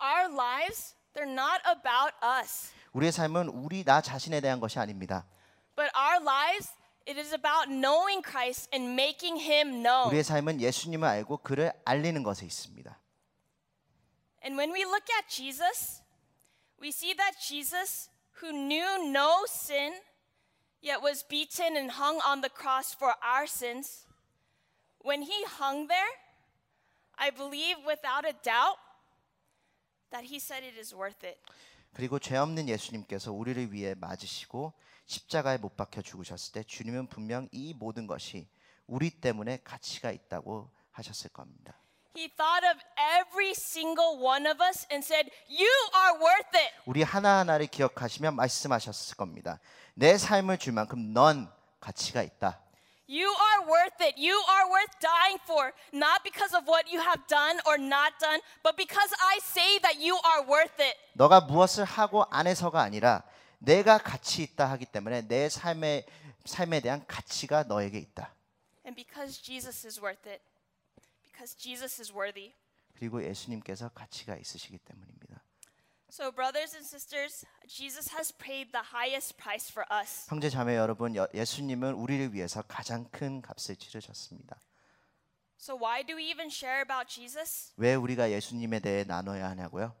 [0.00, 5.26] Our lives, they're not about us, 우리의 삶은 우리 나 자신에 대한 것이 아닙니다.
[5.74, 6.72] but our lives,
[7.06, 10.08] it is about knowing Christ and making him known.
[10.08, 12.98] 우리의 삶은 예수님을 알고 그를 알리는 것에 있습니다.
[14.42, 16.02] And when we look at Jesus,
[16.80, 18.08] we see that Jesus,
[18.40, 19.92] who knew no sin,
[20.80, 24.06] yet was beaten and hung on the cross for our sins,
[25.02, 26.14] when he hung there,
[27.18, 28.76] I believe without a doubt
[30.11, 31.39] that he said it is worth it.
[31.93, 34.73] 그리고 죄 없는 예수님께서 우리를 위해 맞으시고
[35.05, 38.47] 십자가에 못 박혀 죽으셨을 때 주님은 분명 이 모든 것이
[38.87, 41.77] 우리 때문에 가치가 있다고 하셨을 겁니다.
[42.15, 46.73] He thought of every single one of us and said, You are worth it.
[46.85, 49.59] 우리 하나하나를 기억하시며 말씀하셨을 겁니다.
[49.93, 51.49] 내 삶을 줄 만큼 넌
[51.79, 52.61] 가치가 있다.
[53.10, 54.18] You are worth it.
[54.18, 58.40] You are worth dying for, not because of what you have done or not done,
[58.64, 60.96] but because I say that you are worth it.
[61.14, 63.22] 너가 무엇을 하고 안 해서가 아니라
[63.58, 66.04] 내가 가치 있다 하기 때문에 내 삶의
[66.46, 68.34] 삶에 대한 가치가 너에게 있다.
[68.84, 70.42] And because Jesus is worth it.
[71.22, 72.54] Because Jesus is worthy.
[72.98, 75.29] 그리고 예수님께서 가치가 있으시기 때문입니다.
[76.11, 80.27] So, brothers and sisters, Jesus has paid the highest price for us.
[80.29, 84.59] 형제 자매 여러분, 여- 예수님은 우리를 위해서 가장 큰 값을 치르셨습니다.
[85.57, 87.71] So, why do we even share about Jesus?
[87.77, 89.95] 왜 우리가 예수님에 대해 나눠야 하냐고요?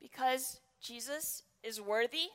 [0.00, 2.30] Because Jesus is worthy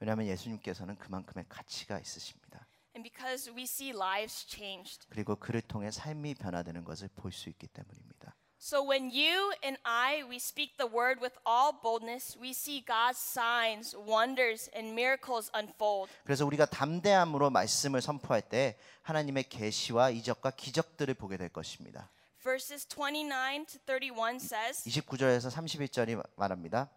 [0.00, 2.66] 왜냐하면 예수님께서는 그만큼의 가치가 있으십니다.
[2.96, 5.06] and because we see lives changed.
[5.10, 8.34] 그리고 그를 통해 삶이 변화되는 것을 볼 수 있기 때문입니다.
[8.65, 13.17] So when you and I we speak the word with all boldness, we see God's
[13.17, 16.11] signs, wonders and miracles unfold.
[16.23, 22.11] 그래서 우리가 담대함으로 말씀을 선포할 때 하나님의 계시와 이적과 기적들을 보게 될 것입니다.
[22.43, 26.89] Verses 29 to 31 says, 29절에서 31절이 말합니다.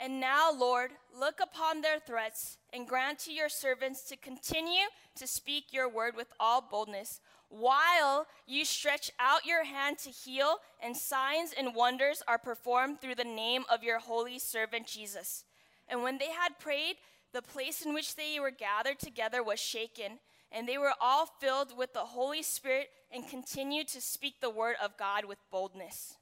[0.00, 5.26] And now, Lord, look upon their threats and grant to your servants to continue to
[5.26, 7.20] speak your word with all boldness,
[7.54, 13.16] while you stretch out your hand to heal, and signs and wonders are performed through
[13.16, 15.44] the name of your holy servant Jesus.
[15.88, 16.96] And when they had prayed,
[17.32, 20.20] the place in which they were gathered together was shaken,
[20.52, 24.76] and they were all filled with the Holy Spirit and continued to speak the word
[24.82, 26.14] of God with boldness.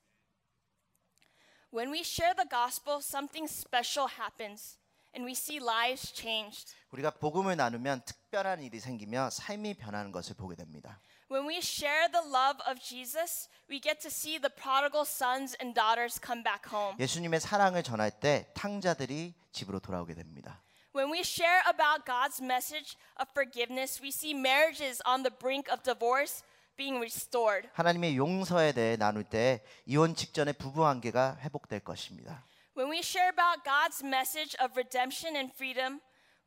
[1.71, 4.79] When we share the gospel, something special happens
[5.15, 6.75] and we see lives changed.
[6.93, 11.01] 우리가 복음을 나누면 특별한 일이 생기며 삶이 변하는 것을 보게 됩니다.
[11.33, 15.75] When we share the love of Jesus, we get to see the prodigal sons and
[15.75, 16.97] daughters come back home.
[16.99, 20.63] 예수님의 사랑을 전할 때 탕자들이 집으로 돌아오게 됩니다.
[20.95, 25.83] When we share about God's message of forgiveness, we see marriages on the brink of
[25.83, 26.43] divorce
[26.79, 27.69] being restored.
[27.75, 32.43] 하나님의 용서에 대해 나눌 때 이혼 직전의 부부 관계가 회복될 것입니다.
[32.75, 36.01] When we share about God's message of redemption and freedom,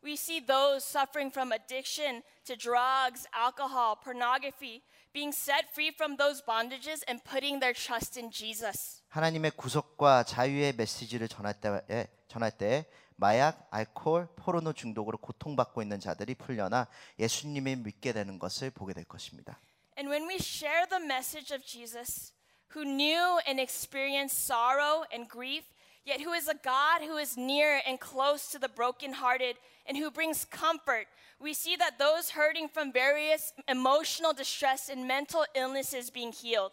[0.03, 4.81] we see those suffering from addiction to drugs, alcohol, pornography
[5.13, 9.01] being set free from those bondages and putting their trust in Jesus.
[9.09, 12.85] 하나님의 구속과 자유의 메시지를 전할 때 전할 때
[13.17, 16.87] 마약, 알코올, 포르노 중독으로 고통받고 있는 자들이 풀려나
[17.19, 19.59] 예수님을 믿게 되는 것을 보게 될 것입니다.
[19.97, 22.33] And when we share the message of Jesus,
[22.73, 25.65] who knew and experienced sorrow and grief,
[26.05, 30.11] yet who is a God who is near and close to the brokenhearted and who
[30.11, 31.07] brings comfort,
[31.39, 36.71] we see that those hurting from various emotional distress and mental illnesses being healed.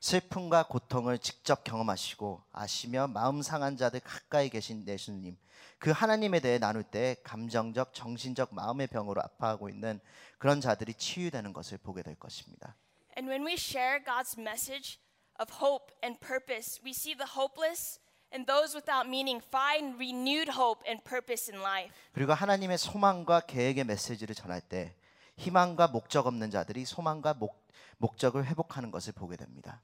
[0.00, 5.36] 슬픔과 고통을 직접 경험하시고 아시며 마음 상한 자들 가까이 계신 예수님
[5.78, 10.00] 그 하나님에 대해 나눌 때 감정적 정신적 마음의 병으로 아파하고 있는
[10.38, 12.76] 그런 자들이 치유되는 것을 보게 될 것입니다.
[13.16, 15.00] And when we share God's message
[15.40, 17.98] of hope and purpose, we see the hopeless
[18.33, 21.93] and those without meaning find renewed hope and purpose in life.
[22.13, 24.95] 그리고 하나님의 소망과 계획의 메시지를 전할 때
[25.37, 27.67] 희망과 목적 없는 자들이 소망과 목,
[27.97, 29.81] 목적을 회복하는 것을 보게 됩니다.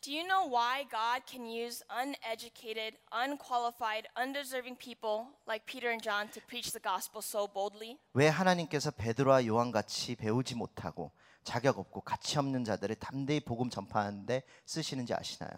[0.00, 6.30] Do you know why God can use uneducated, unqualified, undeserving people like Peter and John
[6.30, 7.98] to preach the gospel so boldly?
[8.14, 11.10] 왜 하나님께서 베드로와 요한 같이 배우지 못하고
[11.42, 15.50] 자격 없고 가치 없는 자들을 담대히 복음 전파하는데 쓰시는지 아시나요?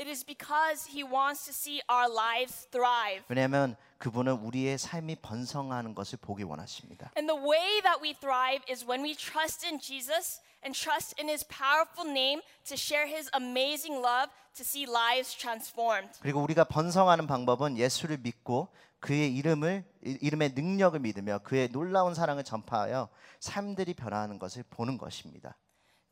[0.00, 3.22] It is because He wants to see our lives thrive.
[3.28, 7.10] 왜냐하면 그분은 우리의 삶이 번성하는 것을 보기 원하십니다.
[7.18, 11.28] And the way that we thrive is when we trust in Jesus and trust in
[11.28, 16.16] His powerful name to share His amazing love to see lives transformed.
[16.22, 18.68] 그리고 우리가 번성하는 방법은 예수를 믿고
[19.00, 25.56] 그의 이름을 이- 이름의 능력을 믿으며 그의 놀라운 사랑을 전파하여 삶들이 변화하는 것을 보는 것입니다.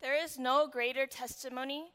[0.01, 1.91] There is no greater testimony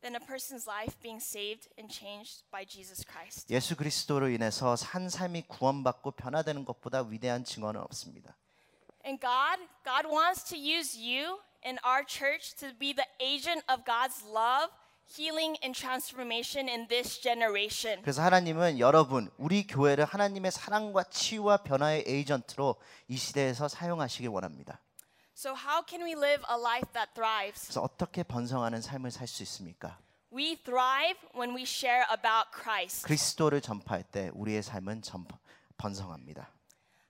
[0.00, 3.52] than a person's life being saved and changed by Jesus Christ.
[3.52, 8.36] 예수 그리스도로 인해서 산 삶이 구원받고 변화되는 것보다 위대한 증언은 없습니다.
[9.04, 13.84] And God, God wants to use you and our church to be the agent of
[13.84, 14.70] God's love,
[15.08, 18.02] healing, and transformation in this generation.
[18.02, 22.76] 그래서 하나님은 여러분, 우리 교회를 하나님의 사랑과 치유와 변화의 에이전트로
[23.08, 24.80] 이 시대에서 사용하시길 원합니다.
[25.37, 27.63] So, how can we live a life that thrives?
[27.67, 29.97] 그래서 어떻게 번성하는 삶을 살 수 있습니까?
[30.31, 33.03] We thrive when we share about Christ.
[33.05, 35.25] 그리스도를 전파할 때 우리의 삶은 전,
[35.77, 36.49] 번성합니다.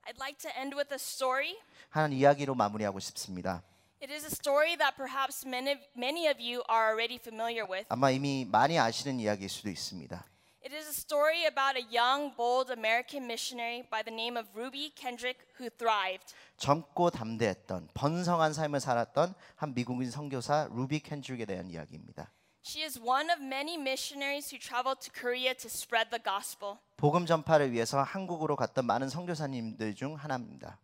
[0.05, 1.57] I'd like to end with a story.
[1.89, 3.63] 한 이야기로 마무리하고 싶습니다.
[4.01, 7.85] It is a story that perhaps many, many of you are already familiar with.
[7.89, 10.25] 아마 이미 많이 아시는 이야기일 수도 있습니다.
[10.68, 14.92] It is a story about a young, bold American missionary by the name of Ruby
[14.94, 16.34] Kendrick who thrived.
[16.58, 22.30] 젊고 담대했던 번성한 삶을 살았던 한 미국인 선교사 루비 켄죽에 대한 이야기입니다.
[22.62, 26.76] She is one of many missionaries who traveled to Korea to spread the gospel.
[26.98, 30.78] 복음 전파를 위해서 한국으로 갔던 많은 선교사님들 중 하나입니다.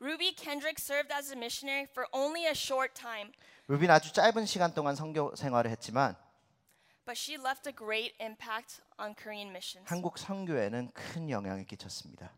[0.00, 3.32] Ruby Kendrick served as a missionary for only a short time,
[3.66, 6.14] 루비는 아주 짧은 시간 동안 선교 생활을 했지만
[7.05, 9.87] but she left a great impact on Korean missions.
[9.87, 12.31] 한국 선교에는 큰 영향을 끼쳤습니다.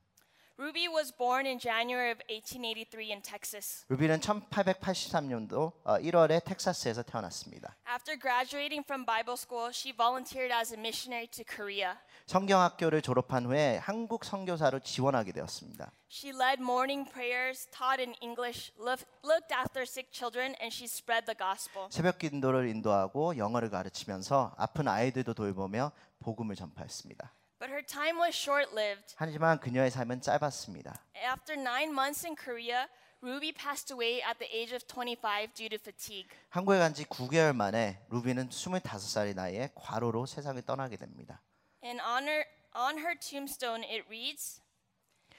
[0.55, 3.85] Ruby was born in January of 1883 in Texas.
[3.89, 7.75] 루비는 1883년도 1월에 텍사스에서 태어났습니다.
[7.87, 11.97] After graduating from Bible school, she volunteered as a missionary to Korea.
[12.32, 15.90] 성경학교를 졸업한 후에 한국 선교사로 지원하게 되었습니다.
[16.12, 21.24] She led morning prayers, taught in English, look- looked after sick children, and she spread
[21.24, 21.88] the gospel.
[21.90, 27.32] 새벽 기도를 인도하고 영어를 가르치면서 아픈 아이들도 돌보며 복음을 전파했습니다.
[27.60, 29.14] But her time was short lived.
[29.16, 31.00] 하지만 그녀의 삶은 짧았습니다.
[31.16, 32.88] After nine months in Korea,
[33.22, 36.28] Ruby passed away at the age of 25 due to fatigue.
[36.50, 41.40] 한국에 간 지 9개월 만에 루비는 25살의 나이에 과로로 세상을 떠나게 됩니다.
[41.83, 44.61] And on her, on her tombstone, it reads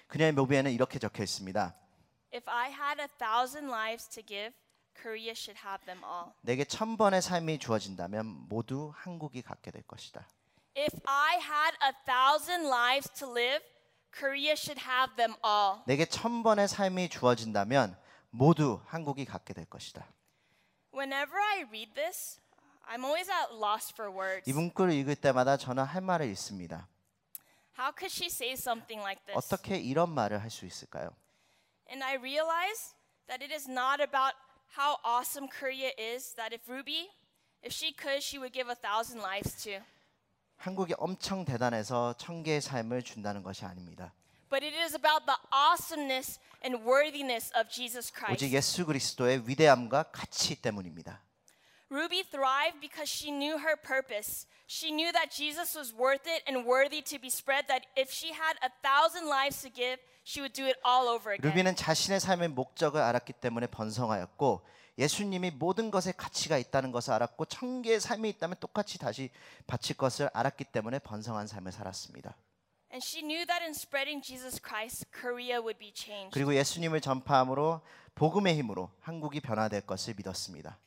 [0.08, 1.74] 그녀의 묘비에는 이렇게 적혀 있습니다.
[2.32, 4.54] If I had a thousand lives to give,
[5.00, 6.32] Korea should have them all.
[6.42, 10.26] 내게 천 번의 삶이 주어진다면 모두 한국이 갖게 될 것이다.
[10.76, 13.64] If I had a thousand lives to live,
[14.12, 15.82] Korea should have them all.
[15.86, 17.96] 내게 천 번의 삶이 주어진다면
[18.30, 20.06] 모두 한국이 갖게 될 것이다.
[20.92, 22.40] Whenever I read this,
[22.88, 24.48] I'm always at loss for words.
[24.48, 26.88] 이 문구를 읽을 때마다 저는 할 말을 잃습니다.
[27.78, 29.34] How could she say something like this?
[29.36, 31.10] 어떻게 이런 말을 할 수 있을까요?
[31.90, 32.94] And I realize
[33.26, 34.36] that it is not about
[34.78, 37.10] how awesome Korea is, that if Ruby,
[37.62, 39.80] if she could, she would give a thousand lives to.
[40.56, 44.12] 한국이 엄청 대단해서 천 개의 삶을 준다는 것이 아닙니다.
[44.48, 48.54] But it is about the awesomeness and worthiness of Jesus 오직 Christ.
[48.54, 51.20] 예수 그리스도의 위대함과 가치 때문입니다.
[51.89, 54.45] Ruby thrived because she knew her purpose.
[54.67, 58.31] She knew that Jesus was worth it and worthy to be spread, that if she
[58.31, 61.49] had a thousand lives to give, she would do it all over again.
[61.49, 64.61] 루비는 자신의 삶의 목적을 알았기 때문에 번성하였고
[64.99, 69.31] 예수님이 모든 것에 가치가 있다는 것을 알았고 천 개의 삶이 있다면 똑같이 다시
[69.65, 72.35] 바칠 것을 알았기 때문에 번성한 삶을 살았습니다.
[72.91, 76.33] And she knew that in spreading Jesus Christ, Korea would be changed.
[76.33, 77.81] 그리고 예수님을 전파함으로
[78.13, 80.77] 복음의 힘으로 한국이 변화될 것을 믿었습니다.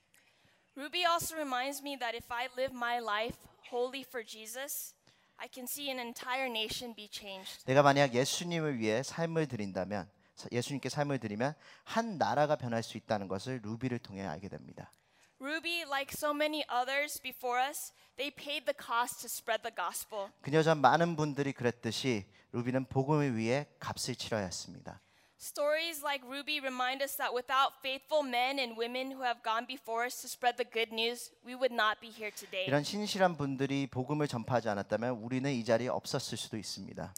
[0.76, 3.36] Ruby also reminds me that if I live my life
[3.70, 4.94] wholly for Jesus,
[5.38, 7.64] I can see an entire nation be changed.
[7.66, 11.54] 내가 만약 예수님을 위해 삶을 드린다면 사- 예수님께 삶을 드리면
[11.84, 14.92] 한 나라가 변할 수 있다는 것을 루비를 통해 알게 됩니다.
[15.40, 20.30] Ruby, like so many others before us, they paid the cost to spread the gospel.
[20.40, 25.00] 그녀 전 많은 분들이 그랬듯이 루비는 복음을 위해 값을 치러야 했습니다.
[25.41, 30.03] Stories like Ruby remind us that without faithful men and women who have gone before
[30.03, 32.65] us to spread the good news, we would not be here today.
[32.65, 37.13] 이런 신실한 분들이 복음을 전파하지 않았다면 우리는 이 자리에 없었을 수도 있습니다.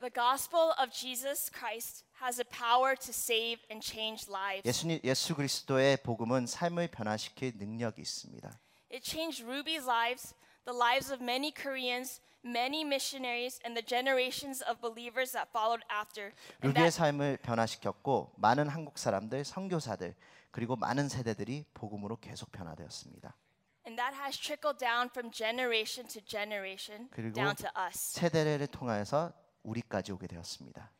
[0.00, 4.66] The gospel of Jesus Christ has a power to save and change lives.
[4.66, 8.50] 예수님 예수 그리스도의 복음은 삶을 변화시킬 능력이 있습니다.
[8.90, 10.34] It changed Ruby's lives,
[10.64, 16.31] the lives of many Koreans, many missionaries, and the generations of believers that followed after.
[16.61, 20.15] And 루비의 that, 삶을 변화시켰고 많은 한국 사람들, 선교사들
[20.51, 23.35] 그리고 많은 세대들이 복음으로 계속 변화되었습니다.
[23.85, 28.13] and that has trickled down from generation to generation 그리고 down to us.
[28.13, 29.31] 세대를 통하여서
[29.63, 30.91] 우리까지 오게 되었습니다.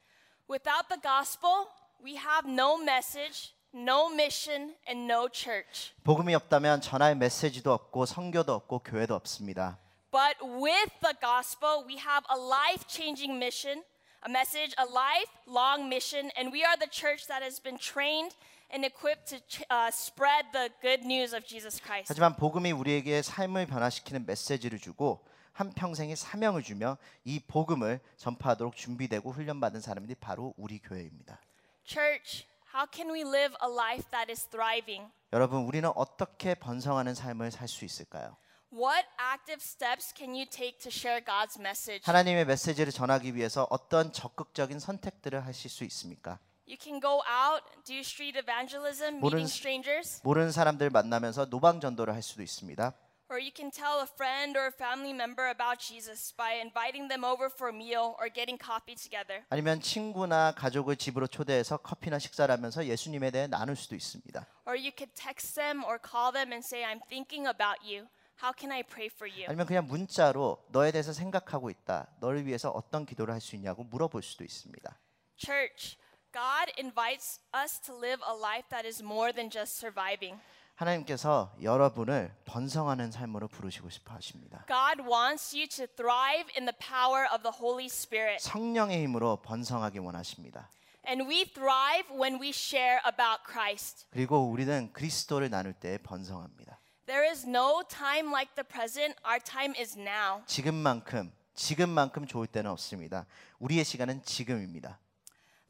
[0.50, 1.68] Without the gospel,
[2.04, 5.94] we have no message, no mission, and no church.
[6.04, 9.80] 복음이 없다면 전할 메시지도 없고 선교도 없고 교회도 없습니다.
[10.16, 13.84] But with the gospel, we have a life changing mission,
[14.24, 18.32] a message, a lifelong mission, and we are the church that has been trained
[18.72, 19.38] and equipped to
[19.70, 22.08] uh, spread the good news of Jesus Christ.
[22.08, 25.20] 하지만 복음이 우리에게 삶을 변화시키는 메시지를 주고
[25.52, 31.42] 한 평생의 사명을 주며 이 복음을 전파하도록 준비되고 훈련받은 사람들이 바로 우리 교회입니다.
[31.84, 35.12] Church, how can we live a life that is thriving?
[35.34, 38.38] 여러분, 우리는 어떻게 번성하는 삶을 살 수 있을까요?
[38.73, 42.03] What active steps can you take to share God's message?
[42.05, 46.39] 하나님의 메시지를 전하기 위해서 어떤 적극적인 선택들을 하실 수 있습니까?
[46.69, 52.15] You can go out, do street evangelism, 모르는 meeting strangers, 모르는 사람들 만나면서 노방 전도를
[52.15, 52.95] 할 수도 있습니다.
[53.31, 57.25] or you can tell a friend or a family member about Jesus by inviting them
[57.25, 59.45] over for a meal or getting coffee together.
[59.51, 64.47] 아니면 친구나 가족을 집으로 초대해서 커피나 식사를 하면서 예수님에 대해 나눌 수도 있습니다.
[64.67, 68.07] Or you could text them or call them and say, I'm thinking about you.
[68.42, 69.46] How can I pray for you?
[69.48, 72.08] 아니면 그냥 문자로 너에 대해서 생각하고 있다.
[72.20, 74.98] 너를 위해서 어떤 기도를 할 수 있냐고 물어볼 수도 있습니다.
[75.38, 75.98] Church,
[76.34, 80.40] God invites us to live a life that is more than just surviving.
[80.76, 84.66] 하나님께서 여러분을 번성하는 삶으로 부르시고 싶어 하십니다.
[84.68, 88.44] God wants you to thrive in the power of the Holy Spirit.
[88.44, 90.70] 성령의 힘으로 번성하기 원하십니다.
[91.08, 94.08] And we thrive when we share about Christ.
[94.10, 96.78] 그리고 우리는 그리스도를 나눌 때 번성합니다.
[97.08, 99.16] There is no time like the present.
[99.24, 100.42] Our time is now.
[100.48, 103.28] 지금만큼 지금만큼 좋을 때는 없습니다.
[103.60, 104.98] 우리의 시간은 지금입니다.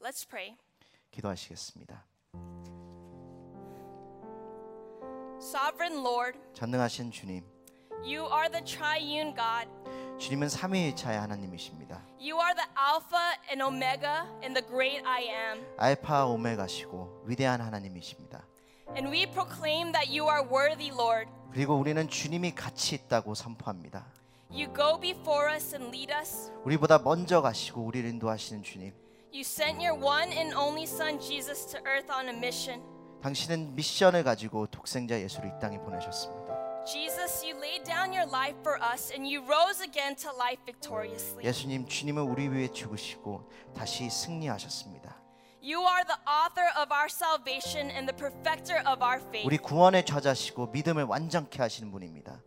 [0.00, 0.56] Let's pray.
[1.10, 2.04] 기도하시겠습니다.
[5.38, 7.44] Sovereign Lord, 전능하신 주님,
[8.02, 9.68] you are the triune God.
[10.18, 12.02] 주님은 삼위일차의 하나님이십니다.
[12.18, 15.66] You are the Alpha and Omega and the great I am.
[15.76, 18.42] 알파 오메가시고 위대한 하나님이십니다.
[18.94, 21.28] And we proclaim that you are worthy, Lord.
[21.52, 24.06] 그리고 우리는 주님이 같이 있다고 선포합니다.
[24.50, 26.52] You go before us and lead us.
[26.64, 28.92] 우리보다 먼저 가시고 우리를 인도하시는 주님.
[29.32, 32.82] You sent your one and only Son, Jesus, to earth on a mission.
[33.22, 36.46] 당신은 미션을 가지고 독생자 예수를 이 땅에 보내셨습니다.
[36.86, 41.44] Jesus, you laid down your life for us and you rose again to life victoriously.
[41.44, 44.95] 예수님 주님은 우리 위해 죽으시고 다시 승리하셨습니다.
[45.65, 49.45] You are the author of our salvation and the perfecter of our faith.
[49.45, 52.41] 우리 구원의 저자시고 믿음을 완전케 하시는 분입니다.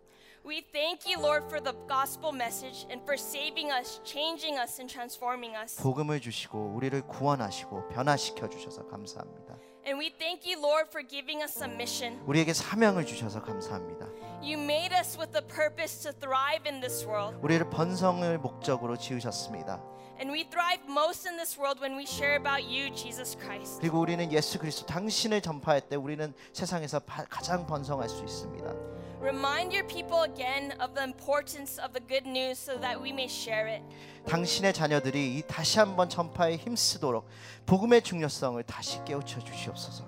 [0.44, 4.92] We thank you, Lord, for the gospel message and for saving us, changing us, and
[4.92, 5.80] transforming us.
[5.80, 9.56] 복음을 주시고 우리를 구원하시고 변화시켜 주셔서 감사합니다.
[9.86, 12.20] And we thank you, Lord, for giving us a mission.
[12.26, 14.06] 우리에게 사명을 주셔서 감사합니다.
[14.42, 17.38] You made us with a purpose to thrive in this world.
[17.42, 19.82] 우리를 번성을 목적으로 지으셨습니다.
[20.19, 23.79] And we thrive most in this world when we share about you, Jesus Christ.
[23.79, 28.73] 그리고 우리는 예수 그리스도 당신을 전파할 때 우리는 세상에서 바- 가장 번성할 수 있습니다.
[29.21, 33.27] Remind your people again of the importance of the good news so that we may
[33.27, 33.83] share it.
[34.27, 37.25] 당신의 자녀들이 이 다시 한번 전파에 힘쓰도록
[37.65, 40.03] 복음의 중요성을 다시 깨우쳐 주시옵소서.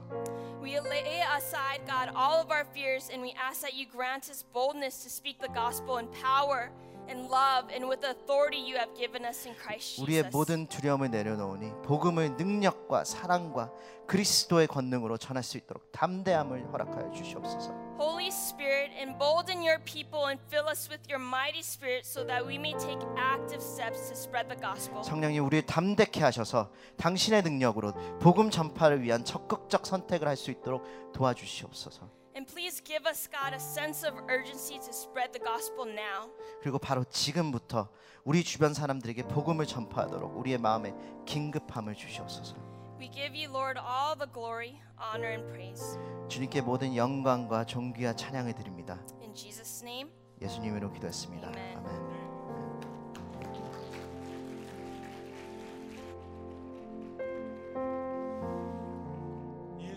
[0.62, 4.44] We lay aside, God, all of our fears and we ask that you grant us
[4.54, 6.70] boldness to speak the gospel in power
[7.10, 10.36] and love and with the authority you have given us in Christ 우리의 Jesus.
[10.36, 13.72] 모든 두려움을 내려놓으니 복음을 능력과 사랑과
[14.08, 17.72] 그리스도의 권능으로 전할 수 있도록 담대함을 허락하여 주시옵소서.
[17.98, 22.56] Holy Spirit, embolden your people and fill us with your mighty Spirit so that we
[22.56, 25.04] may take active steps to spread the gospel.
[25.04, 32.21] 성령님 우리를 담대케 하셔서 당신의 능력으로 복음 전파를 위한 적극적 선택을 할 수 있도록 도와주시옵소서.
[32.36, 36.32] And please give us, God, a sense of urgency to spread the gospel now.
[36.62, 37.90] 그리고 바로 지금부터
[38.24, 40.94] 우리 주변 사람들에게 복음을 전파하도록 우리의 마음에
[41.26, 42.56] 긴급함을 주시옵소서.
[43.00, 45.98] We give you, Lord, all the glory, honor, and praise.
[46.30, 49.00] 주님께 모든 영광과 존귀와 찬양을 드립니다.
[49.22, 51.48] In Jesus' name, 예수님으로 기도했습니다.
[51.48, 51.78] 아멘.
[51.78, 52.22] 아멘.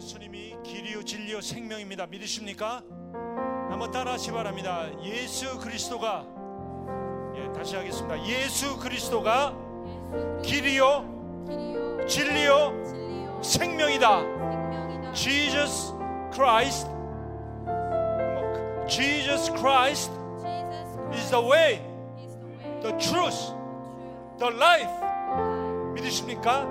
[0.05, 2.07] 예수님이 길이요 진리요 생명입니다.
[2.07, 2.83] 믿으십니까?
[3.71, 4.87] 한번 따라하시 바랍니다.
[5.03, 6.27] 예수 그리스도가
[7.37, 8.23] 예, 다시 하겠습니다.
[8.27, 9.57] 예수 그리스도가
[10.43, 15.15] 길이요 진리요 생명이다.
[15.15, 15.95] Jesus
[16.35, 16.87] Christ
[18.87, 20.13] Jesus Christ
[21.15, 21.81] is the way,
[22.83, 23.55] the truth,
[24.39, 24.93] the life.
[25.95, 26.69] 믿으십니까?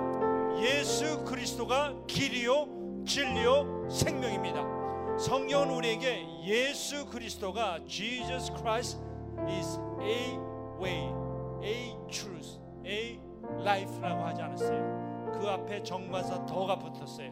[0.60, 5.18] 예수 그리스도가 길이요 진리요 생명입니다.
[5.18, 9.00] 성경은 우리에게 예수 그리스도가 Jesus Christ
[9.46, 10.36] is a
[10.80, 11.12] way,
[11.62, 13.20] a truth, a
[13.60, 15.30] life라고 하지 않았어요.
[15.38, 17.28] 그 앞에 정관사 더가 붙었어요.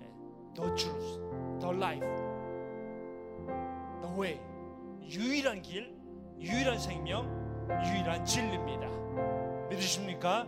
[0.00, 0.10] 예,
[0.54, 1.20] The truth,
[1.60, 2.06] the life,
[4.02, 4.40] the way.
[5.02, 5.94] 유일한 길,
[6.38, 7.26] 유일한 생명,
[7.84, 8.88] 유일한 진리입니다.
[9.70, 10.46] 믿으십니까?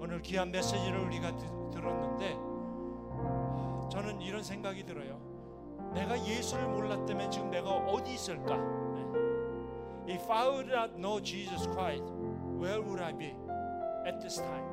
[0.00, 2.47] 오늘 귀한 메시지를 우리가 드- 들었는데 아,
[3.90, 5.20] 저는 이런 생각이 들어요.
[5.94, 8.56] 내가 예수를 몰랐다면 지금 내가 어디 있을까?
[8.56, 10.14] 네.
[10.14, 12.04] If I would not know Jesus Christ,
[12.58, 13.34] where would I be
[14.06, 14.64] at this time,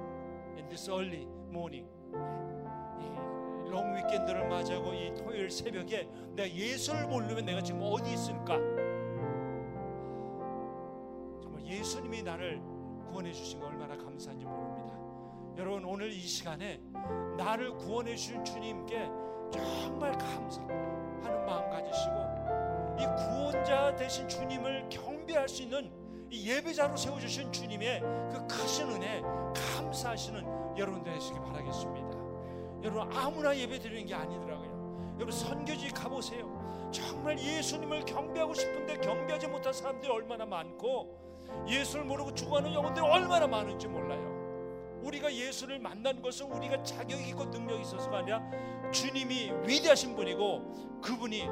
[0.58, 1.88] in this early morning?
[3.68, 8.58] 이롱 위켄드를 맞이하고 이 토요일 새벽에 내가 예수를 모르면 내가 지금 어디 있을까?
[11.42, 12.62] 정말 예수님이 나를
[13.10, 15.05] 구원해 주신 거 얼마나 감사한지 모릅니다.
[15.58, 16.82] 여러분 오늘 이 시간에
[17.38, 19.10] 나를 구원해 주신 주님께
[19.52, 22.16] 정말 감사하는 마음 가지시고
[23.00, 25.92] 이 구원자 되신 주님을 경배할 수 있는
[26.30, 29.22] 이 예배자로 세워 주신 주님의 그 크신 은혜
[29.76, 32.18] 감사하시는 여러분 되시기 바라겠습니다.
[32.84, 35.16] 여러분 아무나 예배 드리는 게 아니더라고요.
[35.16, 36.90] 여러분 선교지 가보세요.
[36.92, 43.88] 정말 예수님을 경배하고 싶은데 경배하지 못한 사람들이 얼마나 많고 예수를 모르고 죽어가는 영혼들이 얼마나 많은지
[43.88, 44.35] 몰라요.
[45.06, 48.42] 우리가 예수를 만난 것은 우리가 자격이 있고 능력이 있어서가 아니라
[48.92, 51.44] 주님이 위대하신 분이고 그분이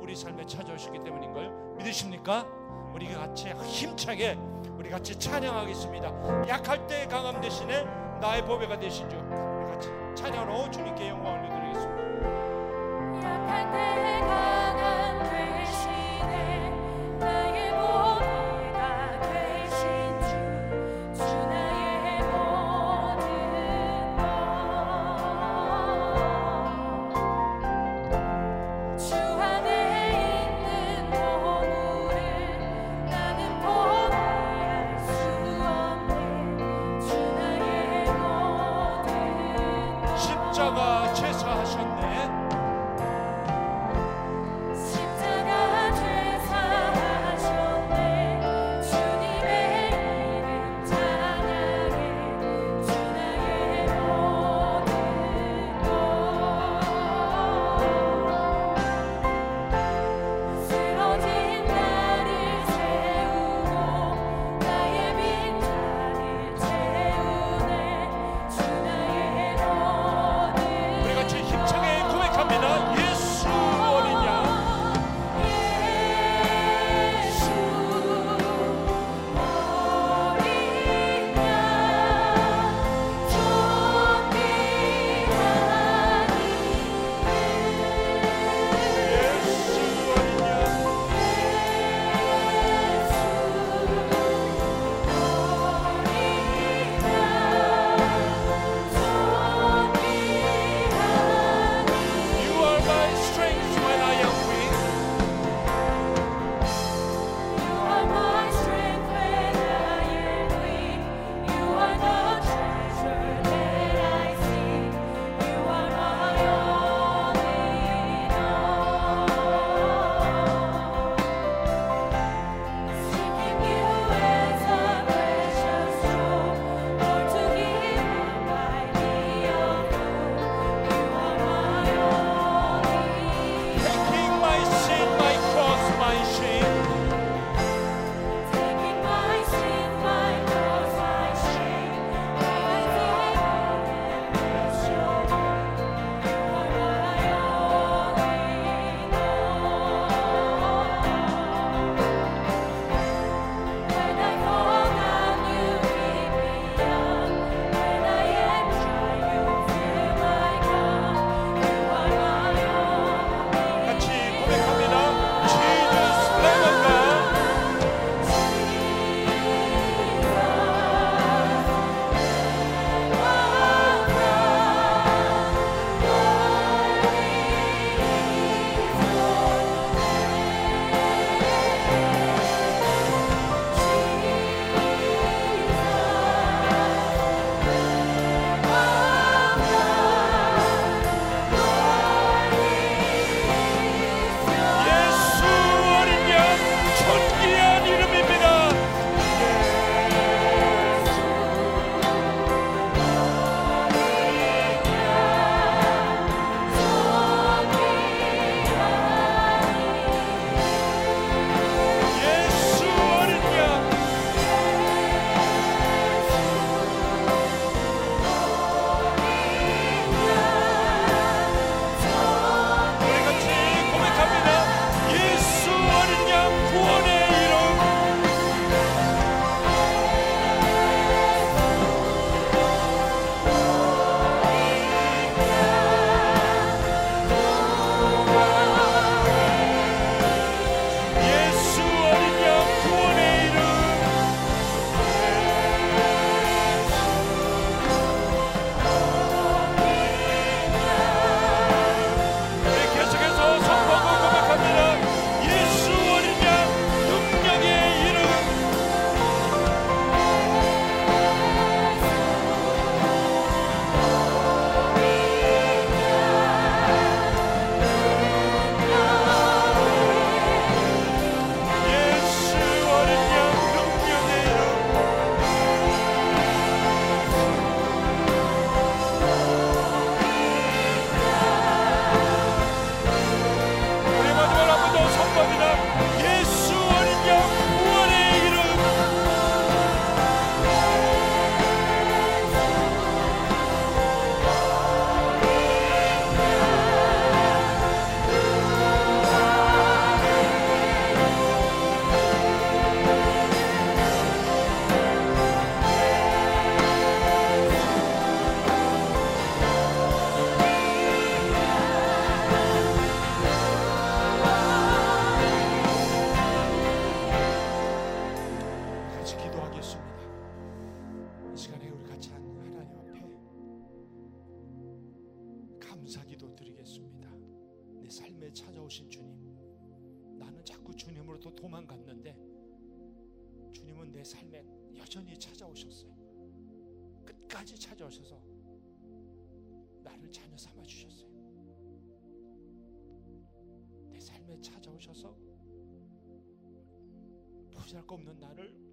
[0.00, 2.46] 우리 삶에 찾아오셨기 때문인 걸 믿으십니까?
[2.94, 4.38] 우리가 같이 힘차게
[4.78, 6.48] 우리 같이 찬양하겠습니다.
[6.48, 7.84] 약할 때 강함 대신에
[8.20, 11.92] 나의 보배가 되신 주 우리 같이 찬양으로 주님께 영광을 드리겠습니다.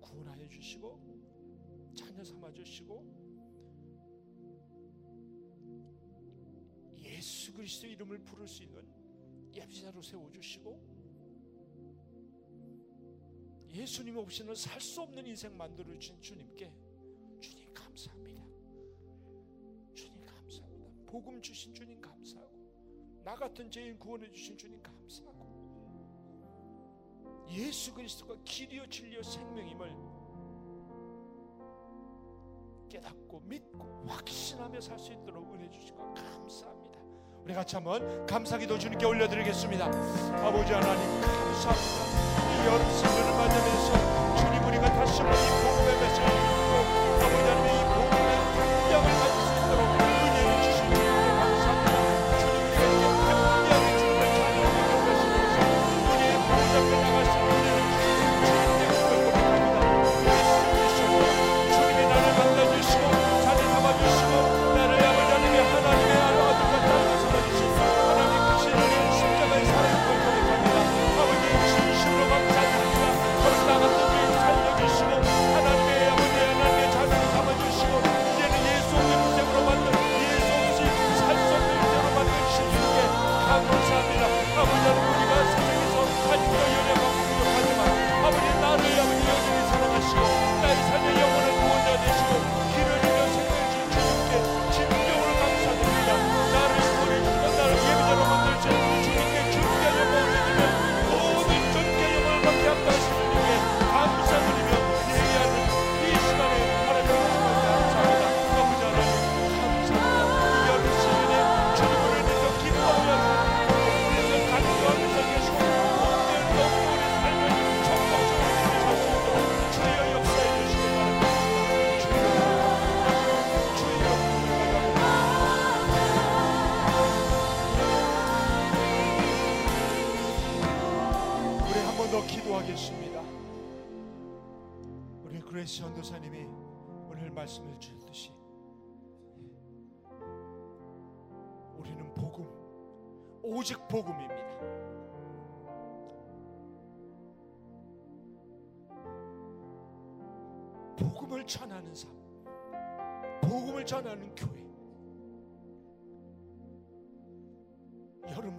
[0.09, 0.99] 구원하여 주시고
[1.95, 3.19] 자녀 삼아 주시고
[6.97, 8.83] 예수 그리스도 이름을 부를 수 있는
[9.53, 10.99] 예비자로 세워 주시고
[13.69, 16.73] 예수님 없이는 살 수 없는 인생 만들어 주신 주님께
[17.39, 18.43] 주님 감사합니다.
[19.93, 20.91] 주님 감사합니다.
[21.05, 22.49] 복음 주신 주님 감사하고
[23.23, 25.38] 나 같은 죄인 구원해 주신 주님 감사하고
[27.49, 29.95] 예수 그리스도가 길이요 진리요 생명임을
[32.89, 36.99] 깨닫고 믿고 확신하며 살 수 있도록 은혜 것 감사합니다.
[37.43, 39.85] 우리 같이 한번 감사기도 주님께 올려드리겠습니다.
[39.85, 42.09] 아버지 하나님 감사합니다.
[42.49, 46.48] 이 여름 시즌을 맞으면서 주님 우리가 다시 한번 이 복음의 메시지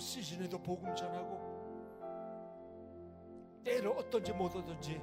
[0.00, 1.50] 시즌에도 복음 전하고
[3.64, 5.00] 때로 어떤지 못 오든지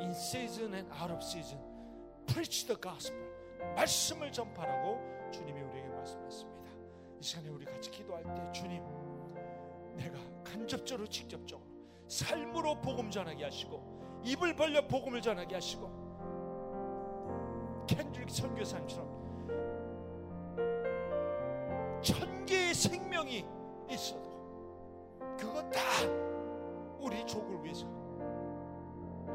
[0.00, 1.60] in season and out of season
[2.26, 3.22] preach the gospel
[3.76, 6.70] 말씀을 전파라고 주님이 우리에게 말씀했습니다.
[7.20, 8.82] 이 시간에 우리 같이 기도할 때 주님
[9.96, 11.66] 내가 간접적으로 직접적으로
[12.08, 16.02] 삶으로 복음 전하게 하시고 입을 벌려 복음을 전하게 하시고
[17.86, 19.22] 캔드릭 선교사님처럼
[22.02, 23.44] 천 개의 생명이
[23.88, 24.31] 있어도
[25.38, 25.80] 그거 다
[26.98, 27.86] 우리 족을 위해서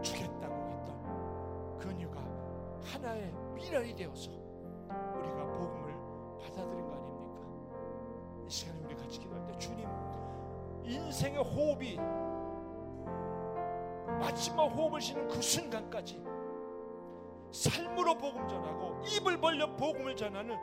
[0.01, 2.21] 주겠다고 했던 그녀가
[2.83, 5.93] 하나의 미련이 되어서 우리가 복음을
[6.41, 8.45] 받아들인 거 아닙니까?
[8.45, 9.87] 이 시간에 우리 같이 기도할 때 주님
[10.83, 11.97] 인생의 호흡이
[14.19, 16.23] 마지막 호흡을 쉬는 그 순간까지
[17.51, 20.57] 삶으로 복음 전하고 입을 벌려 복음을 전하는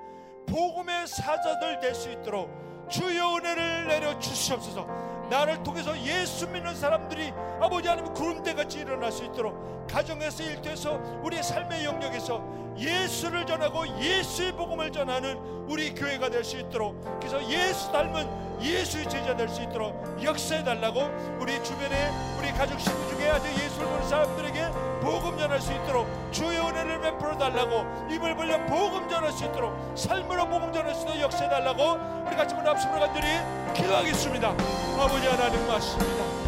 [0.47, 2.49] 복음의 사자들 될 수 있도록
[2.89, 4.87] 주여 은혜를 내려 주시옵소서.
[5.31, 11.85] 나를 통해서 예수 믿는 사람들이 아버지 하나님 구름대같이 일어날 수 있도록 가정에서 일터에서 우리의 삶의
[11.85, 12.43] 영역에서
[12.77, 15.37] 예수를 전하고 예수의 복음을 전하는
[15.69, 21.11] 우리 교회가 될 수 있도록 그래서 예수 닮은 예수의 제자 될 수 있도록 역사해 달라고
[21.41, 24.71] 우리 주변에 우리 가족 식구 중에 아주 예수를 보는 사람들에게
[25.01, 30.49] 복음 전할 수 있도록 주의 은혜를 베풀어 달라고 입을 벌려 복음 전할 수 있도록 삶으로
[30.49, 31.83] 복음 전할 수 있도록 역사해 달라고
[32.27, 33.27] 우리 같이 문 앞서로 간절히
[33.75, 34.49] 기도하겠습니다.
[34.49, 36.44] 아버지 하나님 맞습니다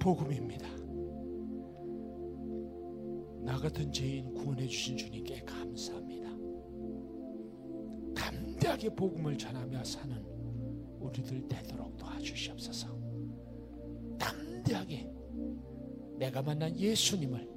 [0.00, 0.66] 복음입니다.
[3.42, 6.30] 나 같은 죄인 구원해 주신 주님께 감사합니다.
[8.14, 10.16] 담대하게 복음을 전하며 사는
[10.98, 12.88] 우리들 되도록 도와주시옵소서.
[14.18, 15.08] 담대하게
[16.18, 17.48] 내가 만난 예수님을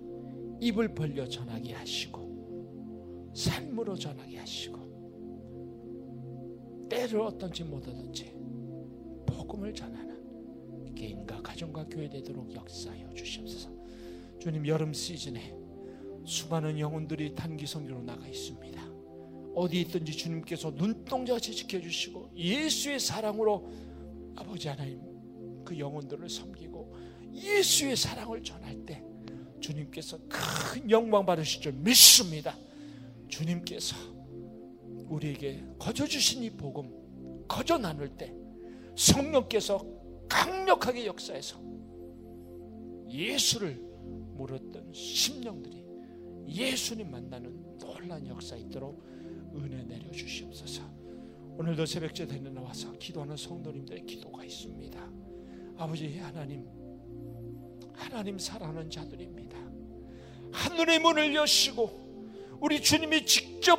[0.61, 4.83] 입을 벌려 전하게 하시고 삶으로 전하게 하시고
[6.89, 8.35] 때를 어떤지 못하든지
[9.25, 10.12] 복음을 전하는
[10.95, 13.69] 개인과 가정과 교회 되도록 역사하여 주시옵소서.
[14.39, 15.55] 주님 여름 시즌에
[16.25, 18.81] 수많은 영혼들이 단기 선교로 나가 있습니다.
[19.55, 23.71] 어디 있든지 주님께서 눈동자같이 지켜주시고 예수의 사랑으로
[24.35, 25.01] 아버지 하나님
[25.63, 26.95] 그 영혼들을 섬기고
[27.33, 29.03] 예수의 사랑을 전할 때
[29.59, 32.55] 주님께서 큰 영광 받으실 줄 믿습니다.
[33.27, 33.95] 주님께서
[35.07, 36.91] 우리에게 거저 주신 이 복음
[37.47, 38.33] 거저 나눌 때
[38.95, 39.85] 성령께서
[40.33, 41.59] 강력하게 역사해서
[43.07, 43.75] 예수를
[44.35, 45.85] 물었던 심령들이
[46.47, 49.03] 예수님 만나는 놀란 역사 있도록
[49.55, 50.81] 은혜 내려 주시옵소서.
[51.55, 55.11] 오늘도 새벽째 되는 나와서 기도하는 성도님들의 기도가 있습니다.
[55.77, 56.67] 아버지 하나님,
[57.93, 59.55] 하나님 사랑하는 자들입니다.
[60.51, 63.77] 하늘의 문을 여시고 우리 주님이 직접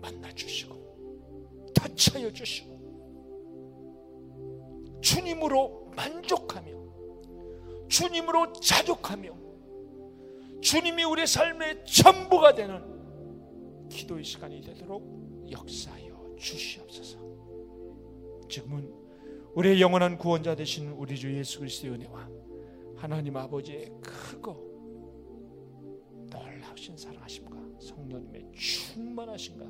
[0.00, 2.77] 만나 주시고 터치하여 주시고
[5.00, 6.78] 주님으로 만족하며
[7.88, 9.36] 주님으로 자족하며
[10.60, 17.18] 주님이 우리 삶의 전부가 되는 기도의 시간이 되도록 역사하여 주시옵소서.
[18.48, 18.92] 지금은
[19.54, 22.28] 우리의 영원한 구원자 되신 우리 주 예수 그리스도의 은혜와
[22.96, 24.68] 하나님 아버지의 크고
[26.30, 29.64] 놀라우신 사랑하심과 성령님의 충만하심과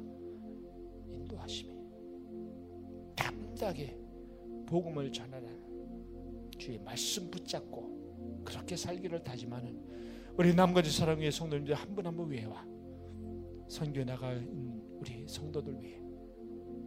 [1.12, 1.70] 인도하심이
[3.14, 4.07] 담대하게
[4.68, 5.58] 복음을 전하는
[6.58, 9.88] 주의 말씀 붙잡고 그렇게 살기를 다짐하는
[10.36, 12.66] 우리 남가지 사랑의 성도님들 한 분 한 분 위해와
[13.68, 14.46] 선교 나갈
[15.00, 16.00] 우리 성도들 위해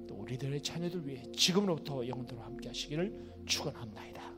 [0.07, 4.31] 또 우리들의 자녀들 위해 지금으로부터 영원토록 함께 하시기를 축원합니다.